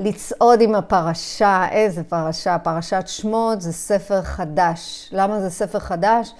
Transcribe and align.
לצעוד 0.00 0.60
עם 0.60 0.74
הפרשה, 0.74 1.66
איזה 1.70 2.04
פרשה, 2.04 2.58
פרשת 2.58 3.02
שמות 3.06 3.60
זה 3.60 3.72
ספר 3.72 4.22
חדש. 4.22 5.10
למה 5.12 5.40
זה 5.40 5.50
ספר 5.50 5.78
חדש? 5.78 6.34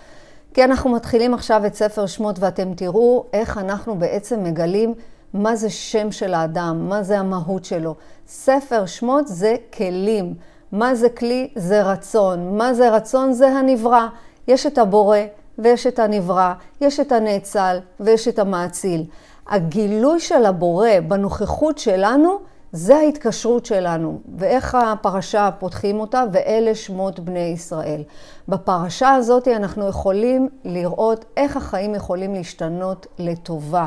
כי 0.55 0.65
אנחנו 0.65 0.91
מתחילים 0.91 1.35
עכשיו 1.35 1.67
את 1.67 1.75
ספר 1.75 2.07
שמות 2.07 2.39
ואתם 2.39 2.75
תראו 2.75 3.25
איך 3.33 3.59
אנחנו 3.59 3.99
בעצם 3.99 4.45
מגלים 4.45 4.95
מה 5.35 5.57
זה 5.57 5.71
שם 5.71 6.13
של 6.13 6.35
האדם, 6.35 6.89
מה 6.89 7.03
זה 7.03 7.19
המהות 7.19 7.65
שלו. 7.65 7.95
ספר 8.29 8.87
שמות 8.87 9.29
זה 9.29 9.57
כלים. 9.77 10.35
מה 10.73 10.95
זה 10.95 11.09
כלי? 11.09 11.51
זה 11.57 11.83
רצון. 11.83 12.57
מה 12.57 12.75
זה 12.75 12.91
רצון? 12.91 13.33
זה 13.33 13.49
הנברא. 13.49 14.07
יש 14.49 14.67
את 14.67 14.79
הבורא 14.79 15.19
ויש 15.59 15.87
את 15.87 15.99
הנברא, 15.99 16.53
יש 16.81 17.01
את 17.01 17.13
הנאצל 17.13 17.79
ויש 18.01 18.29
את 18.29 18.39
המאציל. 18.39 19.05
הגילוי 19.49 20.21
של 20.21 20.45
הבורא 20.45 20.89
בנוכחות 21.09 21.79
שלנו 21.79 22.39
זה 22.73 22.97
ההתקשרות 22.97 23.67
שלנו, 23.67 24.21
ואיך 24.39 24.75
הפרשה 24.75 25.51
פותחים 25.59 26.01
אותה, 26.01 26.25
ואלה 26.33 26.75
שמות 26.75 27.21
בני 27.21 27.39
ישראל. 27.39 28.03
בפרשה 28.49 29.15
הזאת 29.15 29.49
אנחנו 29.49 29.89
יכולים 29.89 30.49
לראות 30.65 31.25
איך 31.37 31.57
החיים 31.57 31.95
יכולים 31.95 32.35
להשתנות 32.35 33.07
לטובה. 33.19 33.87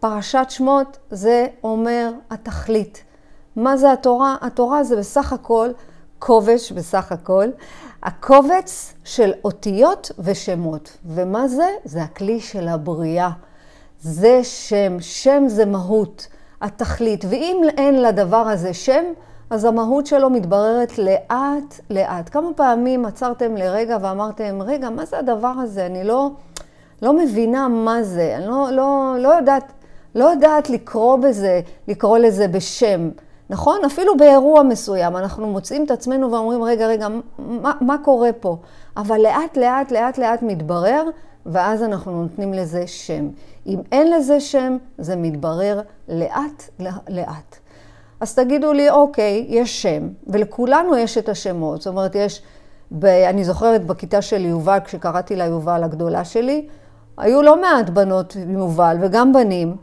פרשת 0.00 0.46
שמות 0.48 0.98
זה 1.10 1.46
אומר 1.64 2.10
התכלית. 2.30 3.04
מה 3.56 3.76
זה 3.76 3.92
התורה? 3.92 4.36
התורה 4.40 4.84
זה 4.84 4.96
בסך 4.96 5.32
הכל 5.32 5.70
קובץ, 6.18 6.70
בסך 6.70 7.12
הכל, 7.12 7.48
הקובץ 8.02 8.94
של 9.04 9.32
אותיות 9.44 10.10
ושמות. 10.18 10.96
ומה 11.06 11.48
זה? 11.48 11.68
זה 11.84 12.02
הכלי 12.02 12.40
של 12.40 12.68
הבריאה. 12.68 13.30
זה 14.00 14.40
שם, 14.44 14.96
שם 15.00 15.44
זה 15.46 15.66
מהות. 15.66 16.26
התכלית. 16.64 17.24
ואם 17.28 17.62
אין 17.76 18.02
לדבר 18.02 18.36
הזה 18.36 18.74
שם, 18.74 19.04
אז 19.50 19.64
המהות 19.64 20.06
שלו 20.06 20.30
מתבררת 20.30 20.98
לאט 20.98 21.80
לאט. 21.90 22.28
כמה 22.30 22.48
פעמים 22.56 23.04
עצרתם 23.06 23.56
לרגע 23.56 23.98
ואמרתם, 24.00 24.62
רגע, 24.62 24.90
מה 24.90 25.04
זה 25.04 25.18
הדבר 25.18 25.52
הזה? 25.62 25.86
אני 25.86 26.04
לא, 26.04 26.30
לא 27.02 27.12
מבינה 27.12 27.68
מה 27.68 28.02
זה, 28.02 28.34
אני 28.36 28.46
לא, 28.46 28.68
לא, 28.70 29.14
לא, 29.18 29.28
יודעת, 29.28 29.72
לא 30.14 30.24
יודעת 30.24 30.70
לקרוא 30.70 31.16
בזה, 31.16 31.60
לקרוא 31.88 32.18
לזה 32.18 32.48
בשם. 32.48 33.08
נכון? 33.50 33.84
אפילו 33.86 34.16
באירוע 34.16 34.62
מסוים 34.62 35.16
אנחנו 35.16 35.46
מוצאים 35.46 35.84
את 35.84 35.90
עצמנו 35.90 36.32
ואומרים, 36.32 36.62
רגע, 36.62 36.86
רגע, 36.86 37.08
מה, 37.38 37.72
מה 37.80 37.96
קורה 38.04 38.32
פה? 38.32 38.56
אבל 38.96 39.20
לאט, 39.20 39.56
לאט, 39.56 39.92
לאט, 39.92 40.18
לאט 40.18 40.42
מתברר, 40.42 41.04
ואז 41.46 41.82
אנחנו 41.82 42.22
נותנים 42.22 42.52
לזה 42.54 42.86
שם. 42.86 43.28
אם 43.66 43.78
אין 43.92 44.10
לזה 44.10 44.40
שם, 44.40 44.76
זה 44.98 45.16
מתברר 45.16 45.80
לאט 46.08 46.62
לאט. 47.08 47.56
אז 48.20 48.34
תגידו 48.34 48.72
לי, 48.72 48.90
אוקיי, 48.90 49.46
יש 49.48 49.82
שם, 49.82 50.08
ולכולנו 50.26 50.96
יש 50.96 51.18
את 51.18 51.28
השמות. 51.28 51.82
זאת 51.82 51.86
אומרת, 51.86 52.14
יש, 52.14 52.42
ב, 52.90 53.04
אני 53.04 53.44
זוכרת 53.44 53.86
בכיתה 53.86 54.22
של 54.22 54.44
יובל, 54.44 54.78
כשקראתי 54.84 55.36
לה 55.36 55.44
יובל 55.44 55.82
הגדולה 55.84 56.24
שלי, 56.24 56.66
היו 57.18 57.42
לא 57.42 57.60
מעט 57.60 57.90
בנות 57.90 58.36
עם 58.36 58.50
יובל 58.50 58.96
וגם 59.00 59.32
בנים, 59.32 59.76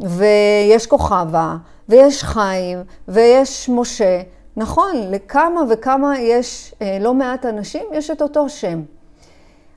ויש 0.00 0.86
כוכבה, 0.86 1.56
ויש 1.88 2.24
חיים, 2.24 2.78
ויש 3.08 3.68
משה. 3.68 4.20
נכון, 4.56 4.92
לכמה 5.10 5.60
וכמה 5.70 6.18
יש, 6.18 6.74
אה, 6.82 6.98
לא 7.00 7.14
מעט 7.14 7.46
אנשים, 7.46 7.82
יש 7.92 8.10
את 8.10 8.22
אותו 8.22 8.48
שם. 8.48 8.82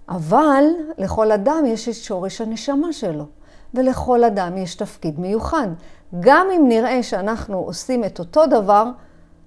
אבל 0.09 0.63
לכל 0.97 1.31
אדם 1.31 1.63
יש 1.67 1.89
את 1.89 1.93
שורש 1.93 2.41
הנשמה 2.41 2.93
שלו. 2.93 3.25
ולכל 3.73 4.23
אדם 4.23 4.57
יש 4.57 4.75
תפקיד 4.75 5.19
מיוחד. 5.19 5.67
גם 6.19 6.47
אם 6.55 6.65
נראה 6.67 7.03
שאנחנו 7.03 7.57
עושים 7.57 8.03
את 8.03 8.19
אותו 8.19 8.45
דבר, 8.45 8.85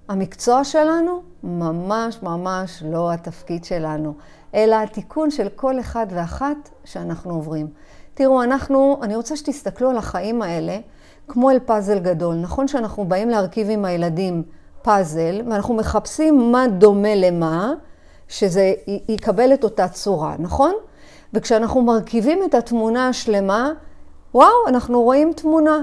המקצוע 0.09 0.63
שלנו 0.63 1.21
ממש 1.43 2.23
ממש 2.23 2.83
לא 2.85 3.11
התפקיד 3.11 3.63
שלנו, 3.63 4.13
אלא 4.55 4.75
התיקון 4.75 5.31
של 5.31 5.49
כל 5.55 5.79
אחד 5.79 6.07
ואחת 6.09 6.69
שאנחנו 6.85 7.33
עוברים. 7.33 7.67
תראו, 8.13 8.43
אנחנו, 8.43 8.99
אני 9.01 9.15
רוצה 9.15 9.35
שתסתכלו 9.35 9.89
על 9.89 9.97
החיים 9.97 10.41
האלה 10.41 10.77
כמו 11.27 11.51
אל 11.51 11.59
פאזל 11.59 11.99
גדול. 11.99 12.35
נכון 12.35 12.67
שאנחנו 12.67 13.05
באים 13.05 13.29
להרכיב 13.29 13.67
עם 13.69 13.85
הילדים 13.85 14.43
פאזל, 14.81 15.41
ואנחנו 15.49 15.73
מחפשים 15.73 16.51
מה 16.51 16.65
דומה 16.67 17.15
למה, 17.15 17.73
שזה 18.27 18.73
יקבל 19.09 19.53
את 19.53 19.63
אותה 19.63 19.87
צורה, 19.87 20.35
נכון? 20.39 20.73
וכשאנחנו 21.33 21.81
מרכיבים 21.81 22.39
את 22.45 22.55
התמונה 22.55 23.07
השלמה, 23.07 23.71
וואו, 24.35 24.67
אנחנו 24.67 25.01
רואים 25.01 25.33
תמונה. 25.33 25.81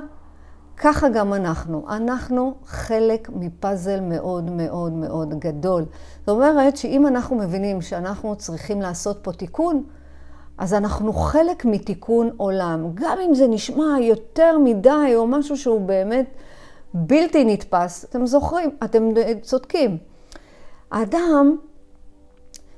ככה 0.77 1.09
גם 1.09 1.35
אנחנו. 1.35 1.85
אנחנו 1.89 2.55
חלק 2.67 3.29
מפאזל 3.35 4.01
מאוד 4.01 4.51
מאוד 4.51 4.93
מאוד 4.93 5.39
גדול. 5.39 5.85
זאת 6.21 6.29
אומרת 6.29 6.77
שאם 6.77 7.07
אנחנו 7.07 7.37
מבינים 7.37 7.83
שאנחנו 7.83 8.37
צריכים 8.37 8.83
לעשות 8.83 9.19
פה 9.23 9.33
תיקון, 9.33 9.85
אז 10.59 10.75
אנחנו 10.75 11.13
חלק 11.13 11.65
מתיקון 11.65 12.31
עולם. 12.37 12.91
גם 12.95 13.19
אם 13.29 13.35
זה 13.35 13.47
נשמע 13.47 14.01
יותר 14.01 14.59
מדי 14.59 15.13
או 15.17 15.27
משהו 15.27 15.57
שהוא 15.57 15.81
באמת 15.81 16.27
בלתי 16.95 17.45
נתפס, 17.45 18.05
אתם 18.05 18.27
זוכרים, 18.27 18.71
אתם 18.85 19.09
צודקים. 19.43 19.99
האדם 20.91 21.57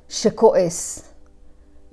שכועס, 0.08 1.13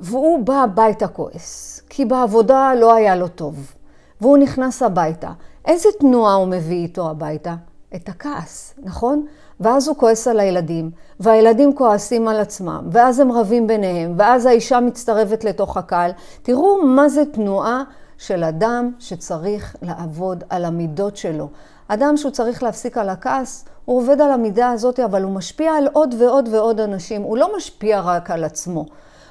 והוא 0.01 0.45
בא 0.45 0.63
הביתה 0.63 1.07
כועס, 1.07 1.81
כי 1.89 2.05
בעבודה 2.05 2.73
לא 2.79 2.93
היה 2.93 3.15
לו 3.15 3.27
טוב, 3.27 3.73
והוא 4.21 4.37
נכנס 4.37 4.83
הביתה. 4.83 5.31
איזה 5.65 5.89
תנועה 5.99 6.33
הוא 6.33 6.47
מביא 6.47 6.83
איתו 6.83 7.09
הביתה? 7.09 7.55
את 7.95 8.09
הכעס, 8.09 8.73
נכון? 8.83 9.25
ואז 9.59 9.87
הוא 9.87 9.95
כועס 9.95 10.27
על 10.27 10.39
הילדים, 10.39 10.91
והילדים 11.19 11.75
כועסים 11.75 12.27
על 12.27 12.39
עצמם, 12.39 12.89
ואז 12.91 13.19
הם 13.19 13.31
רבים 13.31 13.67
ביניהם, 13.67 14.13
ואז 14.17 14.45
האישה 14.45 14.79
מצטרפת 14.79 15.43
לתוך 15.43 15.77
הקהל. 15.77 16.11
תראו 16.43 16.85
מה 16.85 17.09
זה 17.09 17.23
תנועה 17.25 17.83
של 18.17 18.43
אדם 18.43 18.91
שצריך 18.99 19.75
לעבוד 19.81 20.43
על 20.49 20.65
המידות 20.65 21.17
שלו. 21.17 21.49
אדם 21.87 22.17
שהוא 22.17 22.31
צריך 22.31 22.63
להפסיק 22.63 22.97
על 22.97 23.09
הכעס, 23.09 23.65
הוא 23.85 23.97
עובד 23.97 24.21
על 24.21 24.31
המידה 24.31 24.71
הזאת, 24.71 24.99
אבל 24.99 25.23
הוא 25.23 25.31
משפיע 25.31 25.73
על 25.73 25.87
עוד 25.93 26.15
ועוד 26.19 26.49
ועוד 26.51 26.79
אנשים. 26.79 27.21
הוא 27.21 27.37
לא 27.37 27.57
משפיע 27.57 27.99
רק 27.99 28.31
על 28.31 28.43
עצמו. 28.43 28.85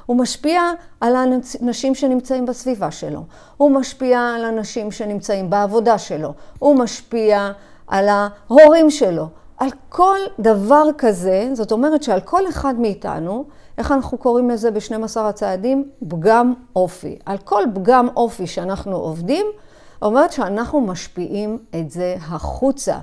הוא 0.07 0.17
משפיע 0.17 0.63
על 1.01 1.17
האנשים 1.17 1.95
שנמצאים 1.95 2.47
בסביבה 2.47 2.91
שלו, 2.91 3.23
הוא 3.57 3.71
משפיע 3.71 4.21
על 4.21 4.45
אנשים 4.45 4.91
שנמצאים 4.91 5.51
בעבודה 5.51 5.99
שלו, 5.99 6.35
הוא 6.59 6.77
משפיע 6.77 7.51
על 7.87 8.09
ההורים 8.09 8.91
שלו, 8.91 9.29
על 9.59 9.69
כל 9.89 10.19
דבר 10.39 10.85
כזה, 10.99 11.51
זאת 11.53 11.73
אומרת 11.73 12.03
שעל 12.03 12.21
כל 12.21 12.49
אחד 12.49 12.75
מאיתנו, 12.79 13.45
איך 13.79 13.93
אנחנו 13.93 14.19
קוראים 14.19 14.51
לזה 14.51 14.71
ב-12 14.71 15.21
הצעדים? 15.21 15.89
פגם 16.09 16.55
אופי. 16.77 17.19
על 17.27 17.39
כל 17.39 17.63
פגם 17.75 18.09
אופי 18.17 18.47
שאנחנו 18.47 18.97
עובדים, 18.97 19.47
אומרת 20.03 20.33
שאנחנו 20.33 20.81
משפיעים 20.81 21.59
את 21.81 21.91
זה 21.91 22.17
החוצה. 22.21 22.99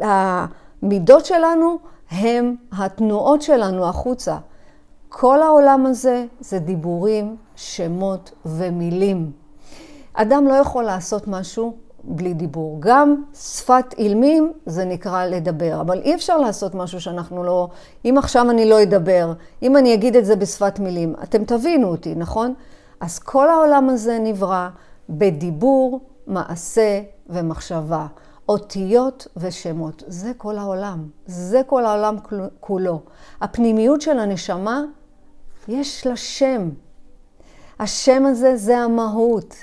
המידות 0.00 1.26
שלנו 1.26 1.78
הם 2.10 2.54
התנועות 2.72 3.42
שלנו 3.42 3.88
החוצה. 3.88 4.36
כל 5.16 5.42
העולם 5.42 5.86
הזה 5.86 6.26
זה 6.40 6.58
דיבורים, 6.58 7.36
שמות 7.56 8.32
ומילים. 8.46 9.32
אדם 10.14 10.46
לא 10.48 10.54
יכול 10.54 10.84
לעשות 10.84 11.28
משהו 11.28 11.74
בלי 12.04 12.34
דיבור. 12.34 12.76
גם 12.80 13.22
שפת 13.34 13.94
אילמים 13.98 14.52
זה 14.66 14.84
נקרא 14.84 15.24
לדבר, 15.24 15.80
אבל 15.80 16.00
אי 16.00 16.14
אפשר 16.14 16.36
לעשות 16.36 16.74
משהו 16.74 17.00
שאנחנו 17.00 17.44
לא... 17.44 17.68
אם 18.04 18.14
עכשיו 18.18 18.50
אני 18.50 18.68
לא 18.68 18.82
אדבר, 18.82 19.32
אם 19.62 19.76
אני 19.76 19.94
אגיד 19.94 20.16
את 20.16 20.24
זה 20.24 20.36
בשפת 20.36 20.78
מילים, 20.78 21.14
אתם 21.22 21.44
תבינו 21.44 21.88
אותי, 21.88 22.14
נכון? 22.14 22.54
אז 23.00 23.18
כל 23.18 23.50
העולם 23.50 23.88
הזה 23.88 24.18
נברא 24.20 24.68
בדיבור, 25.08 26.00
מעשה 26.26 27.00
ומחשבה. 27.26 28.06
אותיות 28.48 29.26
ושמות. 29.36 30.02
זה 30.06 30.32
כל 30.36 30.58
העולם. 30.58 31.08
זה 31.26 31.62
כל 31.66 31.84
העולם 31.84 32.16
כולו. 32.60 33.00
הפנימיות 33.40 34.00
של 34.00 34.18
הנשמה 34.18 34.82
יש 35.68 36.06
לה 36.06 36.16
שם. 36.16 36.70
השם 37.78 38.26
הזה 38.26 38.56
זה 38.56 38.78
המהות. 38.78 39.54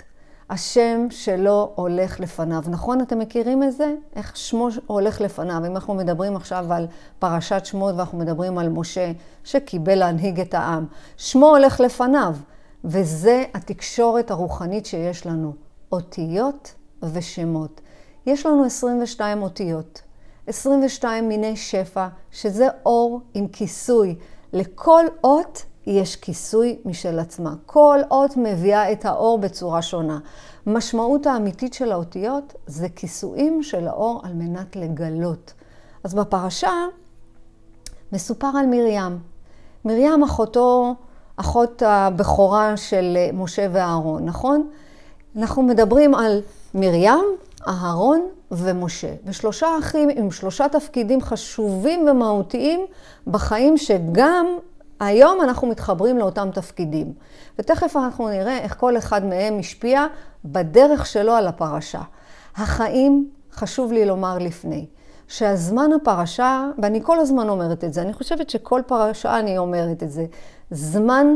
השם 0.50 1.08
שלו 1.10 1.72
הולך 1.76 2.20
לפניו. 2.20 2.64
נכון, 2.68 3.02
אתם 3.02 3.20
מכירים 3.20 3.64
את 3.64 3.72
זה? 3.72 3.96
איך 4.16 4.38
שמו 4.38 4.68
הולך 4.88 5.22
לפניו. 5.22 5.58
אם 5.68 5.76
אנחנו 5.76 5.94
מדברים 5.94 6.36
עכשיו 6.36 6.74
על 6.74 6.88
פרשת 7.20 7.66
שמות 7.66 7.96
ואנחנו 7.96 8.18
מדברים 8.18 8.58
על 8.58 8.70
משה 8.70 9.12
שקיבל 9.44 9.96
להנהיג 9.96 10.40
את 10.40 10.54
העם, 10.54 10.86
שמו 11.18 11.50
הולך 11.50 11.80
לפניו, 11.80 12.36
וזה 12.84 13.44
התקשורת 13.54 14.32
הרוחנית 14.32 14.86
שיש 14.86 15.26
לנו, 15.26 15.54
אותיות 15.92 16.74
ושמות. 17.14 17.82
יש 18.26 18.46
לנו 18.46 18.66
22 18.66 19.42
אותיות, 19.42 20.02
22 20.48 21.28
מיני 21.28 21.56
שפע, 21.56 22.08
שזה 22.32 22.68
אור 22.86 23.22
עם 23.34 23.48
כיסוי. 23.48 24.16
לכל 24.54 25.06
אות 25.24 25.64
יש 25.88 26.16
כיסוי 26.16 26.78
משל 26.86 27.20
עצמה. 27.20 27.54
כל 27.66 28.00
אות 28.12 28.38
מביאה 28.38 28.92
את 28.92 29.06
האור 29.06 29.38
בצורה 29.38 29.82
שונה. 29.82 30.20
משמעות 30.68 31.28
האמיתית 31.28 31.74
של 31.74 31.92
האותיות 31.92 32.54
זה 32.68 32.90
כיסויים 32.90 33.64
של 33.64 33.88
האור 33.88 34.22
על 34.24 34.34
מנת 34.34 34.76
לגלות. 34.76 35.54
אז 36.04 36.14
בפרשה 36.14 36.72
מסופר 38.12 38.48
על 38.60 38.66
מרים. 38.66 39.20
מרים 39.86 40.24
אחותו, 40.24 40.96
אחות 41.38 41.84
הבכורה 41.86 42.78
של 42.78 43.18
משה 43.34 43.68
ואהרון, 43.72 44.26
נכון? 44.26 44.70
אנחנו 45.36 45.64
מדברים 45.64 46.16
על 46.16 46.42
מרים, 46.74 47.20
אהרון 47.68 48.28
ומשה. 48.52 49.14
ושלושה 49.26 49.68
אחים 49.80 50.10
עם 50.10 50.32
שלושה 50.32 50.70
תפקידים 50.70 51.22
חשובים 51.22 52.08
ומהותיים 52.08 52.86
בחיים 53.28 53.78
שגם 53.78 54.46
היום 55.02 55.42
אנחנו 55.42 55.68
מתחברים 55.68 56.18
לאותם 56.18 56.50
תפקידים. 56.54 57.14
ותכף 57.60 57.96
אנחנו 57.96 58.30
נראה 58.30 58.58
איך 58.58 58.76
כל 58.80 58.98
אחד 58.98 59.26
מהם 59.26 59.60
השפיע 59.60 60.06
בדרך 60.46 61.06
שלו 61.06 61.34
על 61.34 61.48
הפרשה. 61.48 62.02
החיים, 62.56 63.30
חשוב 63.54 63.92
לי 63.92 64.06
לומר 64.06 64.38
לפני, 64.38 64.86
שהזמן 65.28 65.90
הפרשה, 66.02 66.68
ואני 66.82 67.00
כל 67.04 67.20
הזמן 67.20 67.50
אומרת 67.50 67.84
את 67.84 67.94
זה, 67.94 68.02
אני 68.02 68.14
חושבת 68.14 68.50
שכל 68.50 68.82
פרשה 68.88 69.40
אני 69.40 69.58
אומרת 69.58 70.04
את 70.04 70.12
זה, 70.12 70.26
זמן 70.72 71.28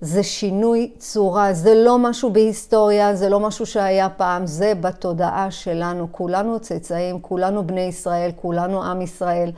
זה 0.00 0.22
שינוי 0.22 0.90
צורה, 0.98 1.52
זה 1.52 1.74
לא 1.74 1.98
משהו 1.98 2.30
בהיסטוריה, 2.30 3.14
זה 3.14 3.28
לא 3.28 3.40
משהו 3.40 3.66
שהיה 3.66 4.08
פעם, 4.08 4.46
זה 4.46 4.72
בתודעה 4.80 5.50
שלנו. 5.50 6.08
כולנו 6.12 6.60
צאצאים, 6.60 7.20
כולנו 7.20 7.66
בני 7.66 7.80
ישראל, 7.80 8.30
כולנו 8.36 8.84
עם 8.84 9.02
ישראל, 9.02 9.50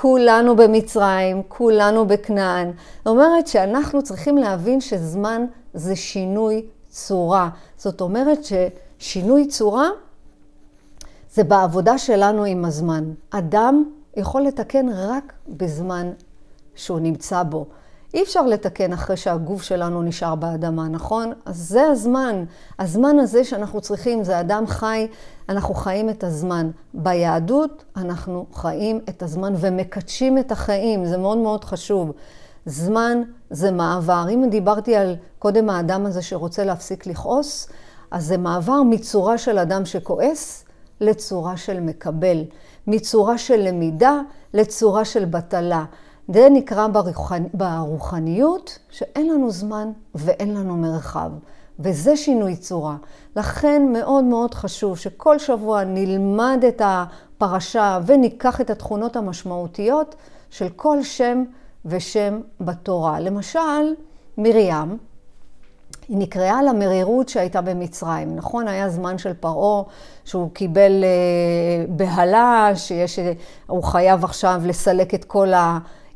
כולנו 0.00 0.56
במצרים, 0.56 1.42
כולנו 1.48 2.06
בכנען. 2.06 2.70
זאת 2.98 3.06
אומרת 3.06 3.46
שאנחנו 3.46 4.02
צריכים 4.02 4.38
להבין 4.38 4.80
שזמן 4.80 5.44
זה 5.74 5.96
שינוי 5.96 6.66
צורה. 6.88 7.48
זאת 7.76 8.00
אומרת 8.00 8.38
ששינוי 8.44 9.46
צורה 9.46 9.88
זה 11.34 11.44
בעבודה 11.44 11.98
שלנו 11.98 12.44
עם 12.44 12.64
הזמן. 12.64 13.04
אדם 13.30 13.84
יכול 14.16 14.42
לתקן 14.42 14.86
רק 14.88 15.32
בזמן 15.48 16.10
שהוא 16.74 17.00
נמצא 17.00 17.42
בו. 17.42 17.66
אי 18.16 18.22
אפשר 18.22 18.46
לתקן 18.46 18.92
אחרי 18.92 19.16
שהגוף 19.16 19.62
שלנו 19.62 20.02
נשאר 20.02 20.34
באדמה, 20.34 20.88
נכון? 20.88 21.32
אז 21.44 21.56
זה 21.56 21.86
הזמן. 21.86 22.44
הזמן 22.78 23.18
הזה 23.18 23.44
שאנחנו 23.44 23.80
צריכים, 23.80 24.24
זה 24.24 24.40
אדם 24.40 24.66
חי, 24.66 25.06
אנחנו 25.48 25.74
חיים 25.74 26.10
את 26.10 26.24
הזמן. 26.24 26.70
ביהדות 26.94 27.84
אנחנו 27.96 28.46
חיים 28.54 29.00
את 29.08 29.22
הזמן 29.22 29.54
ומקדשים 29.56 30.38
את 30.38 30.52
החיים, 30.52 31.06
זה 31.06 31.16
מאוד 31.16 31.38
מאוד 31.38 31.64
חשוב. 31.64 32.12
זמן 32.66 33.22
זה 33.50 33.70
מעבר. 33.70 34.26
אם 34.30 34.44
דיברתי 34.50 34.96
על 34.96 35.16
קודם 35.38 35.70
האדם 35.70 36.06
הזה 36.06 36.22
שרוצה 36.22 36.64
להפסיק 36.64 37.06
לכעוס, 37.06 37.68
אז 38.10 38.24
זה 38.24 38.36
מעבר 38.36 38.82
מצורה 38.82 39.38
של 39.38 39.58
אדם 39.58 39.84
שכועס 39.84 40.64
לצורה 41.00 41.56
של 41.56 41.80
מקבל, 41.80 42.44
מצורה 42.86 43.38
של 43.38 43.56
למידה 43.68 44.20
לצורה 44.54 45.04
של 45.04 45.24
בטלה. 45.24 45.84
זה 46.28 46.48
נקרא 46.50 46.86
ברוחנ... 46.86 47.44
ברוחניות 47.54 48.78
שאין 48.90 49.28
לנו 49.28 49.50
זמן 49.50 49.90
ואין 50.14 50.54
לנו 50.54 50.76
מרחב. 50.76 51.30
וזה 51.78 52.16
שינוי 52.16 52.56
צורה. 52.56 52.96
לכן 53.36 53.82
מאוד 53.92 54.24
מאוד 54.24 54.54
חשוב 54.54 54.98
שכל 54.98 55.38
שבוע 55.38 55.84
נלמד 55.84 56.64
את 56.68 56.82
הפרשה 56.84 57.98
וניקח 58.06 58.60
את 58.60 58.70
התכונות 58.70 59.16
המשמעותיות 59.16 60.14
של 60.50 60.68
כל 60.76 61.02
שם 61.02 61.44
ושם 61.84 62.40
בתורה. 62.60 63.20
למשל, 63.20 63.94
מרים, 64.38 64.98
היא 66.08 66.18
נקראה 66.18 66.62
למרירות 66.62 67.28
שהייתה 67.28 67.60
במצרים. 67.60 68.36
נכון, 68.36 68.68
היה 68.68 68.88
זמן 68.88 69.18
של 69.18 69.34
פרעה 69.34 69.82
שהוא 70.24 70.50
קיבל 70.50 71.04
אה, 71.04 71.84
בהלה, 71.88 72.70
שהוא 72.76 73.82
חייב 73.82 74.24
עכשיו 74.24 74.62
לסלק 74.64 75.14
את 75.14 75.24
כל 75.24 75.52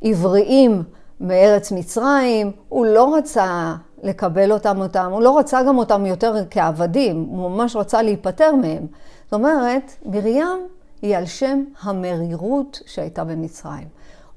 העבריים 0.03 0.83
מארץ 1.21 1.73
מצרים. 1.73 2.53
הוא 2.69 2.87
לא 2.87 3.17
רצה 3.17 3.75
לקבל 4.03 4.53
אותם 4.53 4.81
אותם, 4.81 5.11
הוא 5.13 5.23
לא 5.23 5.39
רצה 5.39 5.63
גם 5.63 5.79
אותם 5.79 6.07
יותר 6.07 6.35
כעבדים, 6.51 7.27
הוא 7.31 7.51
ממש 7.51 7.77
רצה 7.77 8.03
להיפטר 8.03 8.55
מהם. 8.55 8.87
זאת 9.25 9.33
אומרת, 9.33 9.93
מרים 10.07 10.67
היא 11.03 11.17
על 11.17 11.27
שם 11.27 11.65
המרירות 11.83 12.81
שהייתה 12.87 13.25
במצרים. 13.25 13.89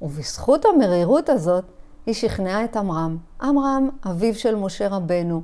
ובזכות 0.01 0.65
המרירות 0.65 1.29
הזאת, 1.29 1.63
היא 2.05 2.15
שכנעה 2.15 2.63
את 2.63 2.77
עמרם. 2.77 3.17
עמרם, 3.41 3.89
אביו 4.05 4.35
של 4.35 4.55
משה 4.55 4.87
רבנו, 4.87 5.41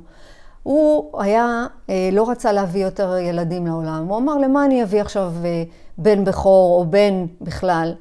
הוא 0.62 1.20
היה, 1.22 1.66
אה, 1.90 2.08
לא 2.12 2.30
רצה 2.30 2.52
להביא 2.52 2.84
יותר 2.84 3.16
ילדים 3.16 3.66
לעולם. 3.66 4.06
הוא 4.08 4.18
אמר, 4.18 4.38
למה 4.38 4.64
אני 4.64 4.82
אביא 4.82 5.00
עכשיו 5.00 5.32
אה, 5.44 5.62
בן 5.98 6.24
בכור 6.24 6.80
או 6.80 6.86
בן 6.90 7.26
בכלל? 7.40 7.94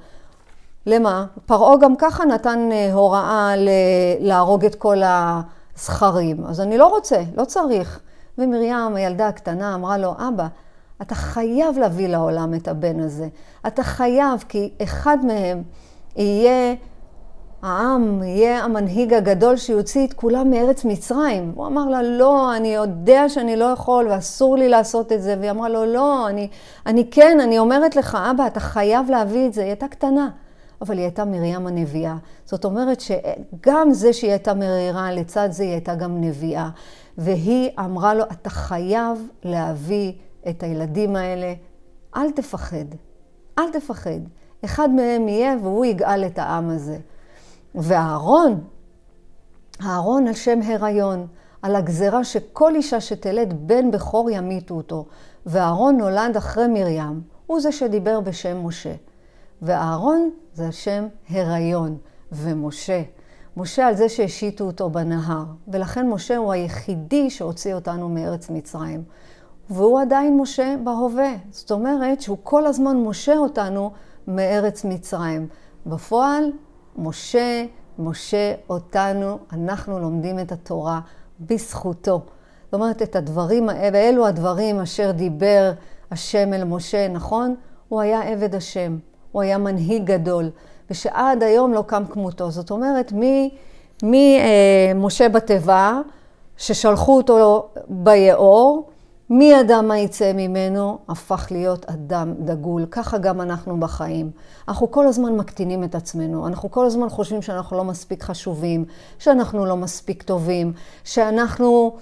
למה? 0.89 1.25
פרעה 1.45 1.77
גם 1.77 1.95
ככה 1.95 2.25
נתן 2.25 2.69
אה, 2.71 2.93
הוראה 2.93 3.53
להרוג 4.19 4.65
את 4.65 4.75
כל 4.75 4.97
הזכרים. 5.03 6.45
אז 6.45 6.61
אני 6.61 6.77
לא 6.77 6.87
רוצה, 6.87 7.21
לא 7.37 7.45
צריך. 7.45 7.99
ומרים, 8.37 8.95
הילדה 8.95 9.27
הקטנה, 9.27 9.75
אמרה 9.75 9.97
לו, 9.97 10.13
אבא, 10.27 10.47
אתה 11.01 11.15
חייב 11.15 11.77
להביא 11.77 12.07
לעולם 12.07 12.53
את 12.53 12.67
הבן 12.67 12.99
הזה. 12.99 13.27
אתה 13.67 13.83
חייב, 13.83 14.43
כי 14.49 14.71
אחד 14.83 15.17
מהם 15.25 15.63
יהיה 16.15 16.75
העם 17.61 18.23
יהיה 18.23 18.63
המנהיג 18.63 19.13
הגדול 19.13 19.57
שיוציא 19.57 20.07
את 20.07 20.13
כולם 20.13 20.49
מארץ 20.49 20.85
מצרים. 20.85 21.51
הוא 21.55 21.67
אמר 21.67 21.85
לה, 21.85 22.03
לא, 22.03 22.55
אני 22.55 22.75
יודע 22.75 23.29
שאני 23.29 23.55
לא 23.55 23.65
יכול 23.65 24.07
ואסור 24.09 24.57
לי 24.57 24.69
לעשות 24.69 25.11
את 25.11 25.21
זה. 25.21 25.35
והיא 25.39 25.51
אמרה 25.51 25.69
לו, 25.69 25.85
לא, 25.85 26.27
אני, 26.27 26.47
אני 26.85 27.11
כן, 27.11 27.39
אני 27.43 27.59
אומרת 27.59 27.95
לך, 27.95 28.17
אבא, 28.31 28.47
אתה 28.47 28.59
חייב 28.59 29.09
להביא 29.09 29.47
את 29.47 29.53
זה. 29.53 29.61
היא 29.61 29.69
הייתה 29.69 29.87
קטנה, 29.87 30.29
אבל 30.81 30.97
היא 30.97 31.03
הייתה 31.03 31.25
מרים 31.25 31.67
הנביאה. 31.67 32.17
זאת 32.45 32.65
אומרת 32.65 33.01
שגם 33.01 33.91
זה 33.91 34.13
שהיא 34.13 34.31
הייתה 34.31 34.53
מרירה, 34.53 35.11
לצד 35.11 35.49
זה 35.51 35.63
היא 35.63 35.71
הייתה 35.71 35.95
גם 35.95 36.21
נביאה. 36.21 36.69
והיא 37.17 37.69
אמרה 37.79 38.13
לו, 38.13 38.23
אתה 38.23 38.49
חייב 38.49 39.27
להביא 39.43 40.13
את 40.49 40.63
הילדים 40.63 41.15
האלה, 41.15 41.53
אל 42.15 42.31
תפחד, 42.31 42.85
אל 43.59 43.71
תפחד. 43.71 44.19
אחד 44.65 44.89
מהם 44.89 45.27
יהיה 45.27 45.55
והוא 45.61 45.85
יגאל 45.85 46.25
את 46.25 46.39
העם 46.39 46.69
הזה. 46.69 46.97
ואהרון, 47.75 48.63
אהרון 49.85 50.27
על 50.27 50.33
שם 50.33 50.59
הריון, 50.61 51.27
על 51.61 51.75
הגזרה 51.75 52.23
שכל 52.23 52.75
אישה 52.75 53.01
שתלד 53.01 53.67
בן 53.67 53.91
בכור 53.91 54.29
ימיתו 54.29 54.73
אותו. 54.73 55.05
ואהרון 55.45 55.97
נולד 55.97 56.37
אחרי 56.37 56.67
מרים, 56.67 57.21
הוא 57.45 57.59
זה 57.59 57.71
שדיבר 57.71 58.19
בשם 58.19 58.65
משה. 58.65 58.93
ואהרון 59.61 60.29
זה 60.59 60.67
השם 60.67 61.07
הריון, 61.29 61.97
ומשה. 62.31 63.01
משה 63.57 63.87
על 63.87 63.95
זה 63.95 64.09
שהשיתו 64.09 64.63
אותו 64.63 64.89
בנהר, 64.89 65.43
ולכן 65.67 66.09
משה 66.09 66.37
הוא 66.37 66.53
היחידי 66.53 67.29
שהוציא 67.29 67.73
אותנו 67.73 68.09
מארץ 68.09 68.49
מצרים. 68.49 69.03
והוא 69.69 70.01
עדיין 70.01 70.37
משה 70.37 70.75
בהווה. 70.83 71.31
זאת 71.51 71.71
אומרת 71.71 72.21
שהוא 72.21 72.37
כל 72.43 72.65
הזמן 72.65 72.97
משה 72.97 73.37
אותנו 73.37 73.91
מארץ 74.27 74.85
מצרים. 74.85 75.47
בפועל, 75.85 76.51
משה, 76.97 77.65
משה 77.99 78.53
אותנו, 78.69 79.39
אנחנו 79.51 79.99
לומדים 79.99 80.39
את 80.39 80.51
התורה 80.51 80.99
בזכותו. 81.39 82.21
זאת 82.65 82.73
אומרת, 82.73 83.01
את 83.01 83.15
הדברים 83.15 83.69
האלה, 83.69 83.97
ואלו 83.97 84.27
הדברים 84.27 84.79
אשר 84.79 85.11
דיבר 85.11 85.71
השם 86.11 86.53
אל 86.53 86.63
משה, 86.63 87.07
נכון? 87.07 87.55
הוא 87.89 88.01
היה 88.01 88.21
עבד 88.21 88.55
השם, 88.55 88.97
הוא 89.31 89.41
היה 89.41 89.57
מנהיג 89.57 90.03
גדול, 90.05 90.49
ושעד 90.89 91.43
היום 91.43 91.73
לא 91.73 91.83
קם 91.87 92.03
כמותו. 92.09 92.51
זאת 92.51 92.71
אומרת, 92.71 93.13
ממשה 94.03 95.29
בתיבה, 95.29 96.01
ששלחו 96.57 97.17
אותו 97.17 97.67
ביאור, 97.87 98.89
מי 99.29 99.59
אדם 99.59 99.87
מה 99.87 99.97
יצא 99.97 100.31
ממנו, 100.33 100.97
הפך 101.09 101.47
להיות 101.51 101.85
אדם 101.85 102.33
דגול. 102.39 102.85
ככה 102.91 103.17
גם 103.17 103.41
אנחנו 103.41 103.79
בחיים. 103.79 104.31
אנחנו 104.67 104.91
כל 104.91 105.07
הזמן 105.07 105.35
מקטינים 105.35 105.83
את 105.83 105.95
עצמנו, 105.95 106.47
אנחנו 106.47 106.71
כל 106.71 106.85
הזמן 106.85 107.09
חושבים 107.09 107.41
שאנחנו 107.41 107.77
לא 107.77 107.83
מספיק 107.83 108.23
חשובים, 108.23 108.85
שאנחנו 109.19 109.65
לא 109.65 109.77
מספיק 109.77 110.23
טובים, 110.23 110.73
שאנחנו 111.03 111.91
אה, 111.95 112.01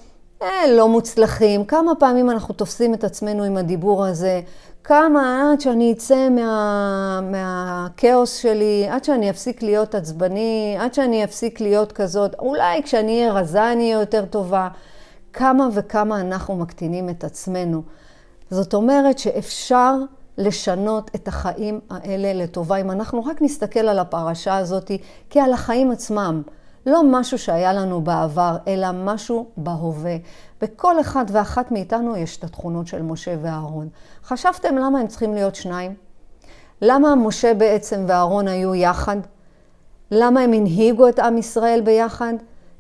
לא 0.68 0.88
מוצלחים. 0.90 1.66
כמה 1.66 1.96
פעמים 1.96 2.30
אנחנו 2.30 2.54
תופסים 2.54 2.94
את 2.94 3.04
עצמנו 3.04 3.44
עם 3.44 3.58
הדיבור 3.58 4.06
הזה, 4.06 4.42
כמה 4.84 5.52
עד 5.52 5.62
שאני 5.62 5.92
אצא 5.92 6.30
מה, 6.30 7.20
מהכאוס 7.32 8.36
שלי, 8.36 8.88
עד 8.90 9.04
שאני 9.04 9.30
אפסיק 9.30 9.64
להיות 9.64 9.96
עצבני, 9.96 10.78
עד 10.80 10.94
שאני 10.94 11.24
אפסיק 11.24 11.62
להיות 11.62 11.92
כזאת, 11.92 12.36
אולי 12.40 12.84
כשאני 12.84 13.20
אהיה 13.22 13.34
רזה 13.34 13.72
אני 13.72 13.84
אהיה 13.84 14.00
יותר 14.00 14.26
טובה. 14.26 14.68
כמה 15.34 15.68
וכמה 15.74 16.22
אנחנו 16.22 16.56
מקטינים 16.56 17.10
את 17.10 17.24
עצמנו. 17.24 17.82
זאת 18.50 18.74
אומרת 18.74 19.20
שאפשר 19.20 19.94
לשנות 20.38 21.12
את 21.16 21.28
החיים 21.28 21.80
האלה 21.90 22.44
לטובה, 22.44 22.78
אם 22.78 22.92
אנחנו 22.92 23.26
רק 23.26 23.42
נסתכל 23.42 23.80
על 23.80 24.00
הפרשה 24.00 24.58
הזאת 24.58 24.92
כעל 25.30 25.54
החיים 25.54 25.92
עצמם. 25.92 26.42
לא 26.88 27.02
משהו 27.06 27.38
שהיה 27.38 27.74
לנו 27.74 28.02
בעבר, 28.02 28.58
אלא 28.68 28.88
משהו 28.94 29.46
בהווה. 29.58 30.16
בכל 30.62 31.02
אחד 31.02 31.26
ואחת 31.32 31.72
מאיתנו 31.72 32.18
יש 32.18 32.38
את 32.38 32.44
התכונות 32.44 32.88
של 32.88 33.02
משה 33.02 33.36
ואהרון. 33.42 33.90
חשבתם 34.24 34.78
למה 34.78 35.00
הם 35.00 35.08
צריכים 35.08 35.34
להיות 35.34 35.56
שניים? 35.56 35.96
למה 36.82 37.16
משה 37.16 37.54
בעצם 37.54 38.06
ואהרון 38.08 38.48
היו 38.48 38.76
יחד? 38.76 39.18
למה 40.12 40.42
הם 40.42 40.54
הנהיגו 40.54 41.08
את 41.08 41.20
עם 41.20 41.38
ישראל 41.38 41.82
ביחד? 41.86 42.34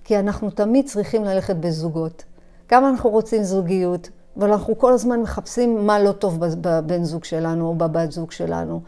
כי 0.04 0.20
אנחנו 0.20 0.50
תמיד 0.50 0.86
צריכים 0.86 1.24
ללכת 1.24 1.56
בזוגות. 1.56 2.24
כמה 2.68 2.90
אנחנו 2.90 3.10
רוצים 3.10 3.44
זוגיות, 3.44 4.10
אבל 4.38 4.52
אנחנו 4.52 4.78
כל 4.78 4.94
הזמן 4.94 5.22
מחפשים 5.22 5.88
מה 5.88 6.00
לא 6.00 6.12
טוב 6.12 6.40
בבן 6.62 7.04
זוג 7.04 7.24
שלנו 7.24 7.68
או 7.68 7.76
בבת 7.76 8.12
זוג 8.12 8.32
שלנו. 8.32 8.82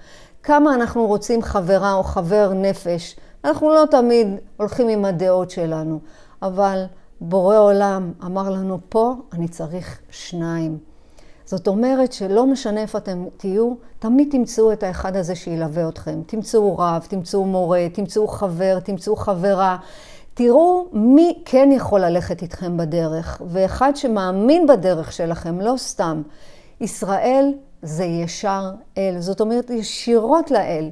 כמה 0.44 0.76
אנחנו 0.76 1.08
רוצים 1.08 1.42
חברה 1.42 1.94
או 1.94 2.04
חבר 2.04 2.52
נפש. 2.54 3.16
אנחנו 3.46 3.70
לא 3.70 3.86
תמיד 3.92 4.28
הולכים 4.58 4.88
עם 4.88 5.06
הדעות 5.06 5.50
שלנו, 5.50 6.00
אבל 6.42 6.84
בורא 7.22 7.58
עולם 7.58 8.12
אמר 8.26 8.50
לנו, 8.50 8.78
פה 8.90 9.14
אני 9.34 9.48
צריך 9.48 10.00
שניים. 10.10 10.78
זאת 11.46 11.68
אומרת 11.68 12.14
שלא 12.14 12.46
משנה 12.46 12.82
איפה 12.82 12.98
אתם 12.98 13.26
תהיו, 13.38 13.74
תמיד 14.00 14.28
תמצאו 14.32 14.74
את 14.74 14.84
האחד 14.84 15.16
הזה 15.16 15.36
שילווה 15.36 15.90
אתכם. 15.90 16.22
תמצאו 16.26 16.78
רב, 16.78 17.06
תמצאו 17.10 17.46
מורה, 17.46 17.88
תמצאו 17.94 18.28
חבר, 18.28 18.80
תמצאו 18.80 19.16
חברה. 19.16 19.78
תראו 20.34 20.86
מי 20.94 21.42
כן 21.46 21.70
יכול 21.72 22.00
ללכת 22.02 22.42
איתכם 22.42 22.78
בדרך, 22.78 23.42
ואחד 23.48 23.96
שמאמין 23.96 24.68
בדרך 24.68 25.12
שלכם, 25.12 25.62
לא 25.62 25.74
סתם. 25.78 26.22
ישראל 26.82 27.54
זה 27.82 28.06
ישר 28.06 28.72
אל, 28.98 29.16
זאת 29.20 29.42
אומרת 29.42 29.70
ישירות 29.70 30.52
לאל. 30.52 30.90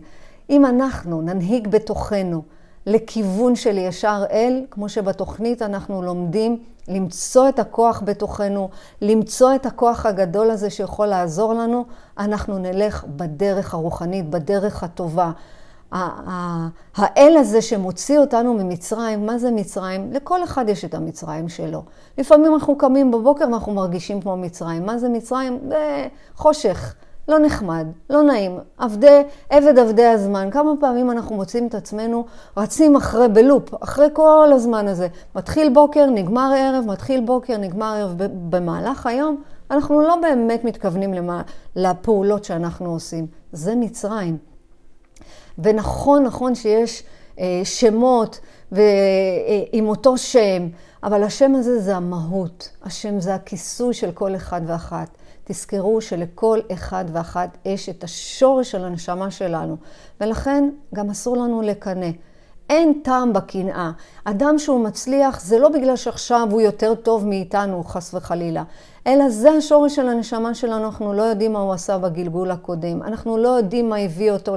אם 0.50 0.66
אנחנו 0.66 1.22
ננהיג 1.22 1.68
בתוכנו 1.68 2.42
לכיוון 2.86 3.56
של 3.56 3.78
ישר 3.78 4.24
אל, 4.32 4.66
כמו 4.72 4.90
שבתוכנית 4.90 5.62
אנחנו 5.62 6.02
לומדים 6.02 6.64
למצוא 6.88 7.50
את 7.50 7.60
הכוח 7.60 8.02
בתוכנו, 8.06 8.70
למצוא 9.02 9.56
את 9.56 9.66
הכוח 9.66 10.06
הגדול 10.06 10.52
הזה 10.52 10.70
שיכול 10.70 11.08
לעזור 11.08 11.54
לנו, 11.54 11.86
אנחנו 12.18 12.58
נלך 12.58 13.04
בדרך 13.08 13.74
הרוחנית, 13.74 14.30
בדרך 14.30 14.84
הטובה. 14.84 15.32
האל 16.96 17.38
הזה 17.38 17.62
שמוציא 17.62 18.20
אותנו 18.20 18.54
ממצרים, 18.54 19.26
מה 19.26 19.38
זה 19.38 19.52
מצרים? 19.52 20.14
לכל 20.14 20.44
אחד 20.44 20.70
יש 20.70 20.86
את 20.86 20.94
המצרים 20.94 21.50
שלו. 21.50 21.84
לפעמים 22.18 22.54
אנחנו 22.54 22.78
קמים 22.78 23.12
בבוקר 23.12 23.46
ואנחנו 23.46 23.74
מרגישים 23.74 24.22
כמו 24.22 24.38
מצרים. 24.38 24.86
מה 24.86 24.98
זה 24.98 25.10
מצרים? 25.10 25.60
זה 25.70 26.08
חושך, 26.36 26.96
לא 27.28 27.40
נחמד, 27.40 27.88
לא 28.10 28.24
נעים. 28.24 28.60
עבדי, 28.78 29.22
עבד 29.50 29.80
עבדי 29.80 30.06
הזמן. 30.06 30.50
כמה 30.52 30.72
פעמים 30.80 31.12
אנחנו 31.12 31.36
מוצאים 31.36 31.68
את 31.68 31.76
עצמנו 31.76 32.26
רצים 32.58 32.96
אחרי, 32.96 33.28
בלופ, 33.28 33.84
אחרי 33.84 34.08
כל 34.14 34.50
הזמן 34.54 34.88
הזה. 34.88 35.08
מתחיל 35.36 35.74
בוקר, 35.74 36.06
נגמר 36.06 36.54
ערב, 36.58 36.86
מתחיל 36.86 37.26
בוקר, 37.26 37.58
נגמר 37.58 37.96
ערב. 37.96 38.14
במהלך 38.50 39.06
היום 39.06 39.42
אנחנו 39.72 40.02
לא 40.02 40.16
באמת 40.22 40.64
מתכוונים 40.64 41.14
למה, 41.14 41.42
לפעולות 41.76 42.44
שאנחנו 42.44 42.90
עושים. 42.92 43.28
זה 43.52 43.76
מצרים. 43.76 44.38
ונכון, 45.60 46.24
נכון 46.24 46.56
שיש 46.56 47.04
אה, 47.40 47.62
שמות 47.64 48.40
ו, 48.72 48.80
אה, 48.80 49.64
עם 49.72 49.88
אותו 49.88 50.18
שם, 50.18 50.68
אבל 51.04 51.24
השם 51.24 51.56
הזה 51.56 51.80
זה 51.80 51.96
המהות. 51.96 52.70
השם 52.84 53.20
זה 53.20 53.36
הכיסוי 53.36 53.94
של 53.94 54.12
כל 54.12 54.36
אחד 54.36 54.62
ואחת. 54.68 55.18
תזכרו 55.48 56.02
שלכל 56.02 56.60
אחד 56.74 57.06
ואחת 57.14 57.58
יש 57.66 57.90
את 57.90 58.04
השורש 58.04 58.72
של 58.72 58.86
הנשמה 58.86 59.32
שלנו, 59.32 59.78
ולכן 60.22 60.70
גם 60.96 61.10
אסור 61.10 61.38
לנו 61.38 61.62
לקנא. 61.62 62.10
אין 62.70 63.02
טעם 63.04 63.34
בקנאה. 63.34 63.92
אדם 64.24 64.60
שהוא 64.60 64.84
מצליח 64.84 65.42
זה 65.42 65.60
לא 65.60 65.70
בגלל 65.70 65.96
שעכשיו 65.96 66.48
הוא 66.52 66.62
יותר 66.62 66.96
טוב 66.96 67.28
מאיתנו, 67.28 67.84
חס 67.84 68.14
וחלילה, 68.14 68.64
אלא 69.08 69.30
זה 69.30 69.52
השורש 69.52 69.96
של 69.96 70.10
הנשמה 70.10 70.54
שלנו, 70.54 70.86
אנחנו 70.86 71.14
לא 71.14 71.22
יודעים 71.22 71.54
מה 71.54 71.60
הוא 71.60 71.74
עשה 71.74 71.98
בגלגול 71.98 72.52
הקודם. 72.52 73.04
אנחנו 73.04 73.38
לא 73.38 73.48
יודעים 73.48 73.90
מה 73.90 73.98
הביא 73.98 74.32
אותו 74.32 74.56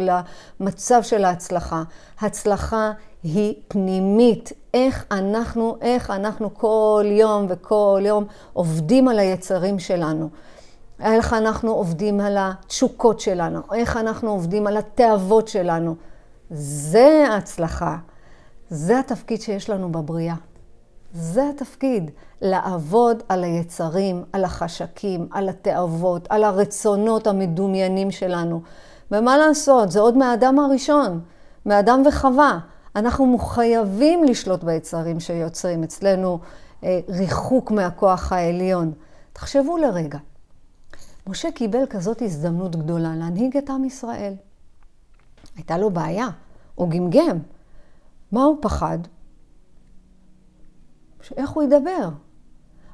למצב 0.60 1.02
של 1.02 1.24
ההצלחה. 1.24 1.82
הצלחה 2.20 2.92
היא 3.22 3.54
פנימית. 3.68 4.52
איך 4.74 5.04
אנחנו, 5.10 5.76
איך 5.80 6.10
אנחנו 6.10 6.54
כל 6.54 7.04
יום 7.06 7.46
וכל 7.48 8.02
יום 8.04 8.24
עובדים 8.52 9.08
על 9.08 9.18
היצרים 9.18 9.78
שלנו. 9.78 10.28
איך 11.00 11.32
אנחנו 11.32 11.70
עובדים 11.70 12.20
על 12.20 12.36
התשוקות 12.40 13.20
שלנו, 13.20 13.60
איך 13.74 13.96
אנחנו 13.96 14.30
עובדים 14.30 14.66
על 14.66 14.76
התאוות 14.76 15.48
שלנו. 15.48 15.94
זה 16.50 17.24
ההצלחה. 17.30 17.96
זה 18.70 18.98
התפקיד 18.98 19.40
שיש 19.40 19.70
לנו 19.70 19.92
בבריאה. 19.92 20.34
זה 21.12 21.48
התפקיד, 21.48 22.10
לעבוד 22.42 23.22
על 23.28 23.44
היצרים, 23.44 24.24
על 24.32 24.44
החשקים, 24.44 25.28
על 25.30 25.48
התאוות, 25.48 26.26
על 26.30 26.44
הרצונות 26.44 27.26
המדומיינים 27.26 28.10
שלנו. 28.10 28.62
ומה 29.10 29.38
לעשות, 29.38 29.90
זה 29.90 30.00
עוד 30.00 30.16
מהאדם 30.16 30.58
הראשון, 30.58 31.20
מאדם 31.66 32.02
וחווה. 32.06 32.58
אנחנו 32.96 33.26
מחויבים 33.26 34.24
לשלוט 34.24 34.64
ביצרים 34.64 35.20
שיוצרים 35.20 35.82
אצלנו 35.82 36.38
אה, 36.84 37.00
ריחוק 37.08 37.70
מהכוח 37.70 38.32
העליון. 38.32 38.92
תחשבו 39.32 39.76
לרגע, 39.76 40.18
משה 41.30 41.50
קיבל 41.50 41.86
כזאת 41.90 42.22
הזדמנות 42.22 42.76
גדולה 42.76 43.16
להנהיג 43.16 43.56
את 43.56 43.70
עם 43.70 43.84
ישראל. 43.84 44.34
הייתה 45.56 45.78
לו 45.78 45.90
בעיה, 45.90 46.28
הוא 46.74 46.88
גמגם. 46.88 47.38
מה 48.32 48.42
הוא 48.42 48.56
פחד? 48.60 48.98
איך 51.36 51.50
הוא 51.50 51.62
ידבר? 51.62 52.08